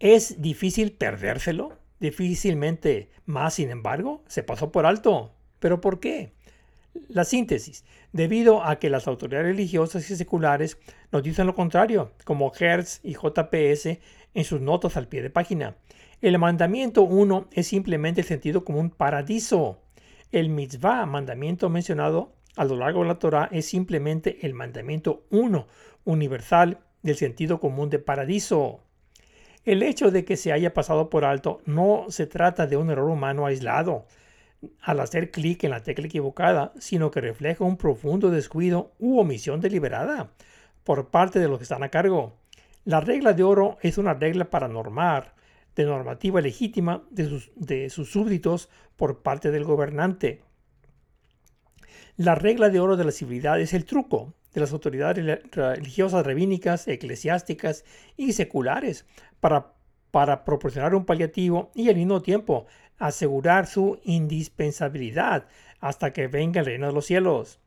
¿Es 0.00 0.42
difícil 0.42 0.90
perdérselo? 0.90 1.78
Difícilmente 2.00 3.10
más, 3.26 3.54
sin 3.54 3.70
embargo, 3.70 4.24
se 4.26 4.42
pasó 4.42 4.72
por 4.72 4.86
alto. 4.86 5.32
¿Pero 5.60 5.80
por 5.80 6.00
qué? 6.00 6.32
La 7.08 7.24
síntesis, 7.24 7.84
debido 8.12 8.64
a 8.64 8.78
que 8.78 8.90
las 8.90 9.06
autoridades 9.06 9.46
religiosas 9.46 10.10
y 10.10 10.16
seculares 10.16 10.78
nos 11.12 11.22
dicen 11.22 11.46
lo 11.46 11.54
contrario, 11.54 12.12
como 12.24 12.52
Hertz 12.58 13.00
y 13.04 13.14
JPS 13.14 13.98
en 14.34 14.44
sus 14.44 14.60
notas 14.60 14.96
al 14.96 15.08
pie 15.08 15.22
de 15.22 15.30
página. 15.30 15.76
El 16.20 16.38
mandamiento 16.38 17.02
1 17.02 17.48
es 17.52 17.68
simplemente 17.68 18.22
el 18.22 18.26
sentido 18.26 18.64
como 18.64 18.80
un 18.80 18.90
paradiso. 18.90 19.78
El 20.32 20.48
mitzvah, 20.48 21.06
mandamiento 21.06 21.68
mencionado 21.70 22.32
a 22.56 22.64
lo 22.64 22.76
largo 22.76 23.02
de 23.02 23.08
la 23.08 23.18
Torah, 23.18 23.48
es 23.52 23.66
simplemente 23.66 24.44
el 24.46 24.54
mandamiento 24.54 25.24
1 25.30 25.66
universal 26.04 26.78
del 27.02 27.16
sentido 27.16 27.60
común 27.60 27.88
de 27.88 28.00
paradiso. 28.00 28.80
El 29.64 29.82
hecho 29.82 30.10
de 30.10 30.24
que 30.24 30.36
se 30.36 30.52
haya 30.52 30.74
pasado 30.74 31.10
por 31.10 31.24
alto 31.24 31.60
no 31.66 32.06
se 32.08 32.26
trata 32.26 32.66
de 32.66 32.76
un 32.76 32.90
error 32.90 33.10
humano 33.10 33.46
aislado, 33.46 34.06
al 34.80 35.00
hacer 35.00 35.30
clic 35.30 35.64
en 35.64 35.70
la 35.70 35.82
tecla 35.82 36.06
equivocada, 36.06 36.72
sino 36.78 37.10
que 37.10 37.20
refleja 37.20 37.64
un 37.64 37.76
profundo 37.76 38.30
descuido 38.30 38.92
u 38.98 39.18
omisión 39.18 39.60
deliberada 39.60 40.30
por 40.84 41.10
parte 41.10 41.38
de 41.38 41.48
los 41.48 41.58
que 41.58 41.64
están 41.64 41.82
a 41.82 41.88
cargo. 41.88 42.36
La 42.84 43.00
regla 43.00 43.32
de 43.32 43.42
oro 43.42 43.78
es 43.82 43.98
una 43.98 44.14
regla 44.14 44.50
para 44.50 44.68
normar, 44.68 45.34
de 45.76 45.84
normativa 45.84 46.40
legítima 46.40 47.04
de 47.10 47.26
sus, 47.26 47.50
de 47.54 47.90
sus 47.90 48.10
súbditos 48.10 48.68
por 48.96 49.22
parte 49.22 49.50
del 49.50 49.64
gobernante. 49.64 50.42
La 52.16 52.34
regla 52.34 52.68
de 52.68 52.80
oro 52.80 52.96
de 52.96 53.04
la 53.04 53.12
civilidad 53.12 53.60
es 53.60 53.72
el 53.72 53.84
truco 53.84 54.34
de 54.52 54.60
las 54.60 54.72
autoridades 54.72 55.40
religiosas, 55.52 56.26
rabínicas, 56.26 56.88
eclesiásticas 56.88 57.84
y 58.16 58.32
seculares 58.32 59.06
para, 59.38 59.74
para 60.10 60.44
proporcionar 60.44 60.94
un 60.94 61.04
paliativo 61.04 61.70
y 61.74 61.88
al 61.88 61.96
mismo 61.96 62.22
tiempo 62.22 62.66
asegurar 62.98 63.66
su 63.66 63.98
indispensabilidad 64.04 65.46
hasta 65.80 66.12
que 66.12 66.26
venga 66.26 66.60
el 66.60 66.66
reino 66.66 66.86
de 66.86 66.92
los 66.92 67.06
cielos. 67.06 67.58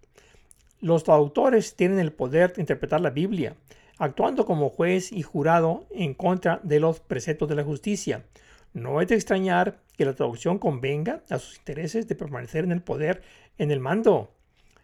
Los 0.80 1.04
traductores 1.04 1.76
tienen 1.76 2.00
el 2.00 2.12
poder 2.12 2.54
de 2.54 2.62
interpretar 2.62 3.02
la 3.02 3.10
Biblia, 3.10 3.56
actuando 3.98 4.46
como 4.46 4.70
juez 4.70 5.12
y 5.12 5.22
jurado 5.22 5.88
en 5.92 6.14
contra 6.14 6.60
de 6.64 6.80
los 6.80 7.00
preceptos 7.00 7.48
de 7.50 7.56
la 7.56 7.64
justicia. 7.64 8.26
No 8.74 9.02
es 9.02 9.08
de 9.08 9.16
extrañar 9.16 9.80
que 9.98 10.06
la 10.06 10.14
traducción 10.14 10.60
convenga 10.60 11.24
a 11.30 11.40
sus 11.40 11.58
intereses 11.58 12.08
de 12.08 12.16
permanecer 12.16 12.64
en 12.64 12.72
el 12.72 12.82
poder 12.82 13.22
en 13.58 13.72
el 13.72 13.80
mando. 13.80 14.32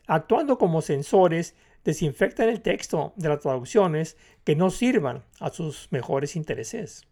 Actuando 0.07 0.57
como 0.57 0.81
censores, 0.81 1.55
desinfectan 1.83 2.49
el 2.49 2.61
texto 2.61 3.13
de 3.15 3.29
las 3.29 3.39
traducciones 3.39 4.17
que 4.43 4.55
no 4.55 4.69
sirvan 4.69 5.23
a 5.39 5.49
sus 5.49 5.91
mejores 5.91 6.35
intereses. 6.35 7.08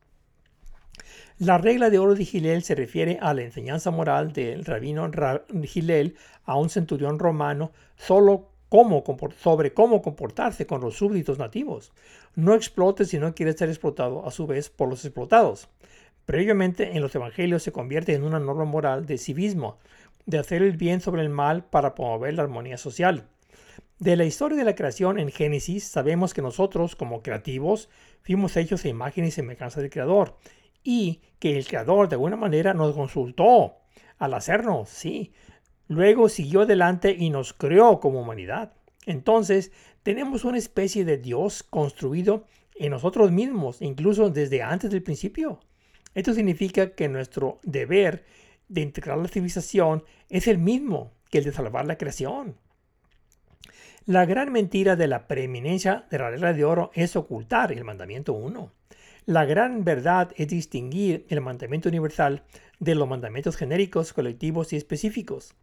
La 1.40 1.60
regla 1.60 1.92
de 1.92 2.00
oro 2.00 2.16
de 2.16 2.26
Gilel 2.26 2.64
se 2.64 2.74
refiere 2.74 3.20
a 3.22 3.32
la 3.36 3.44
enseñanza 3.44 3.92
moral 3.92 4.34
del 4.34 4.66
rabino 4.66 5.12
Gilel 5.66 6.16
a 6.46 6.58
un 6.58 6.72
centurión 6.72 7.20
romano 7.20 7.72
solo 7.96 8.50
sobre 9.38 9.74
cómo 9.74 10.02
comportarse 10.02 10.66
con 10.66 10.82
los 10.82 10.98
súbditos 10.98 11.38
nativos. 11.38 11.94
No 12.36 12.56
explote 12.56 13.06
si 13.06 13.20
no 13.20 13.36
quiere 13.36 13.54
ser 13.54 13.70
explotado 13.70 14.26
a 14.28 14.32
su 14.32 14.48
vez 14.48 14.70
por 14.70 14.90
los 14.90 15.06
explotados. 15.06 15.70
Previamente 16.26 16.98
en 16.98 17.02
los 17.02 17.14
evangelios 17.14 17.62
se 17.62 17.72
convierte 17.72 18.16
en 18.16 18.24
una 18.24 18.40
norma 18.40 18.66
moral 18.66 19.06
de 19.06 19.20
civismo, 19.20 19.78
de 20.26 20.40
hacer 20.40 20.64
el 20.64 20.76
bien 20.76 21.02
sobre 21.02 21.22
el 21.22 21.30
mal 21.30 21.64
para 21.64 21.94
promover 21.94 22.34
la 22.34 22.44
armonía 22.44 22.78
social. 22.78 23.28
De 24.00 24.16
la 24.16 24.26
historia 24.26 24.58
de 24.58 24.66
la 24.66 24.76
creación 24.76 25.20
en 25.20 25.30
Génesis 25.30 25.84
sabemos 25.84 26.34
que 26.34 26.42
nosotros, 26.42 26.96
como 26.96 27.22
creativos, 27.22 27.90
fuimos 28.24 28.58
hechos 28.58 28.84
a 28.86 28.90
imagen 28.90 29.26
y 29.26 29.32
semejanza 29.32 29.82
del 29.82 29.92
Creador 29.92 30.36
y 30.90 31.20
que 31.40 31.58
el 31.58 31.68
Creador 31.68 32.08
de 32.08 32.16
alguna 32.16 32.38
manera 32.38 32.74
nos 32.74 32.96
consultó 32.96 33.76
al 34.20 34.34
hacernos, 34.34 34.88
sí. 34.88 35.34
Luego 35.90 36.30
siguió 36.30 36.62
adelante 36.62 37.14
y 37.20 37.30
nos 37.30 37.52
creó 37.52 38.00
como 38.00 38.22
humanidad. 38.22 38.72
Entonces, 39.06 39.74
tenemos 40.02 40.46
una 40.46 40.58
especie 40.58 41.04
de 41.04 41.18
Dios 41.18 41.62
construido 41.62 42.46
en 42.76 42.92
nosotros 42.92 43.34
mismos, 43.34 43.82
incluso 43.82 44.30
desde 44.30 44.64
antes 44.64 44.90
del 44.90 45.04
principio. 45.04 45.60
Esto 46.16 46.34
significa 46.34 46.92
que 46.92 47.10
nuestro 47.10 47.60
deber 47.64 48.24
de 48.70 48.80
integrar 48.80 49.18
la 49.18 49.28
civilización 49.28 50.06
es 50.30 50.48
el 50.48 50.58
mismo 50.58 51.12
que 51.30 51.40
el 51.40 51.44
de 51.44 51.52
salvar 51.52 51.86
la 51.86 51.98
creación. 51.98 52.56
La 54.06 54.26
gran 54.26 54.54
mentira 54.54 54.96
de 54.96 55.08
la 55.08 55.28
preeminencia 55.28 56.06
de 56.10 56.20
la 56.20 56.30
regla 56.30 56.54
de 56.54 56.64
oro 56.64 56.92
es 56.94 57.18
ocultar 57.18 57.74
el 57.74 57.84
mandamiento 57.84 58.32
1. 58.32 58.77
La 59.28 59.44
gran 59.44 59.84
verdad 59.84 60.32
es 60.38 60.48
distinguir 60.48 61.26
el 61.28 61.42
mandamiento 61.42 61.90
universal 61.90 62.44
de 62.80 62.96
los 62.96 63.10
mandamientos 63.10 63.58
genéricos, 63.58 64.14
colectivos 64.14 64.72
y 64.72 64.78
específicos. 64.78 65.54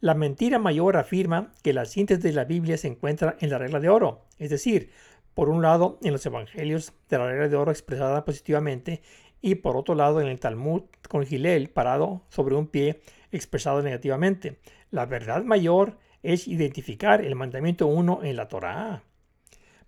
La 0.00 0.14
mentira 0.14 0.58
mayor 0.58 0.96
afirma 0.96 1.52
que 1.62 1.72
la 1.72 1.84
síntesis 1.84 2.24
de 2.24 2.32
la 2.32 2.42
Biblia 2.42 2.76
se 2.76 2.88
encuentra 2.88 3.36
en 3.38 3.50
la 3.50 3.58
regla 3.58 3.78
de 3.78 3.90
oro, 3.90 4.24
es 4.40 4.50
decir, 4.50 4.90
por 5.34 5.50
un 5.50 5.62
lado 5.62 6.00
en 6.02 6.10
los 6.10 6.26
evangelios 6.26 6.94
de 7.08 7.18
la 7.18 7.28
regla 7.28 7.48
de 7.48 7.54
oro 7.54 7.70
expresada 7.70 8.24
positivamente 8.24 9.02
y 9.40 9.54
por 9.54 9.76
otro 9.76 9.94
lado 9.94 10.20
en 10.20 10.26
el 10.26 10.40
Talmud 10.40 10.82
con 11.08 11.24
Gilel 11.24 11.70
parado 11.70 12.24
sobre 12.28 12.56
un 12.56 12.66
pie 12.66 13.02
expresado 13.30 13.82
negativamente. 13.82 14.58
La 14.90 15.06
verdad 15.06 15.44
mayor 15.44 15.96
es 16.24 16.48
identificar 16.48 17.24
el 17.24 17.36
mandamiento 17.36 17.86
1 17.86 18.24
en 18.24 18.34
la 18.34 18.48
Torá. 18.48 19.04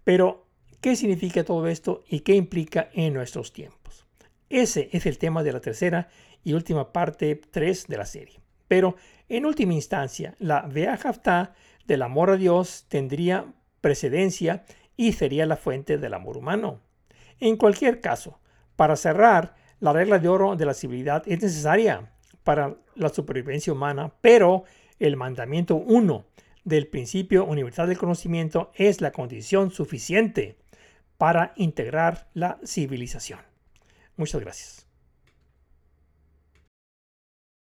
Pero 0.05 0.48
¿Qué 0.81 0.95
significa 0.95 1.43
todo 1.43 1.67
esto 1.67 2.05
y 2.09 2.21
qué 2.21 2.37
implica 2.37 2.89
en 2.93 3.13
nuestros 3.13 3.53
tiempos? 3.53 4.07
Ese 4.49 4.89
es 4.93 5.07
el 5.07 5.19
tema 5.19 5.43
de 5.43 5.53
la 5.53 5.61
tercera 5.61 6.09
y 6.45 6.53
última 6.53 6.93
parte 6.93 7.35
3 7.35 7.89
de 7.89 7.97
la 7.97 8.07
serie. 8.07 8.41
Pero 8.69 8.95
en 9.29 9.45
última 9.45 9.75
instancia, 9.75 10.37
la 10.39 10.63
Beahavta 10.63 11.55
del 11.85 12.03
amor 12.03 12.31
a 12.31 12.37
Dios 12.37 12.85
tendría 12.89 13.53
precedencia 13.81 14.65
y 14.97 15.15
sería 15.15 15.47
la 15.47 15.57
fuente 15.57 15.99
del 15.99 16.15
amor 16.15 16.37
humano. 16.37 16.81
En 17.41 17.57
cualquier 17.57 18.01
caso, 18.01 18.39
para 18.77 18.95
cerrar, 18.95 19.57
la 19.81 19.93
regla 19.93 20.21
de 20.21 20.29
oro 20.29 20.55
de 20.55 20.65
la 20.65 20.75
civilidad 20.75 21.25
es 21.27 21.43
necesaria 21.43 22.13
para 22.45 22.77
la 22.95 23.09
supervivencia 23.09 23.73
humana, 23.73 24.13
pero 24.21 24.63
el 25.01 25.17
mandamiento 25.17 25.75
1 25.75 26.25
del 26.63 26.87
principio 26.87 27.45
universal 27.47 27.89
del 27.89 27.99
conocimiento 27.99 28.71
es 28.77 29.01
la 29.01 29.11
condición 29.11 29.73
suficiente 29.73 30.57
para 31.19 31.53
integrar 31.57 32.31
la 32.33 32.59
civilización. 32.65 33.41
Muchas 34.17 34.41
gracias. 34.41 34.88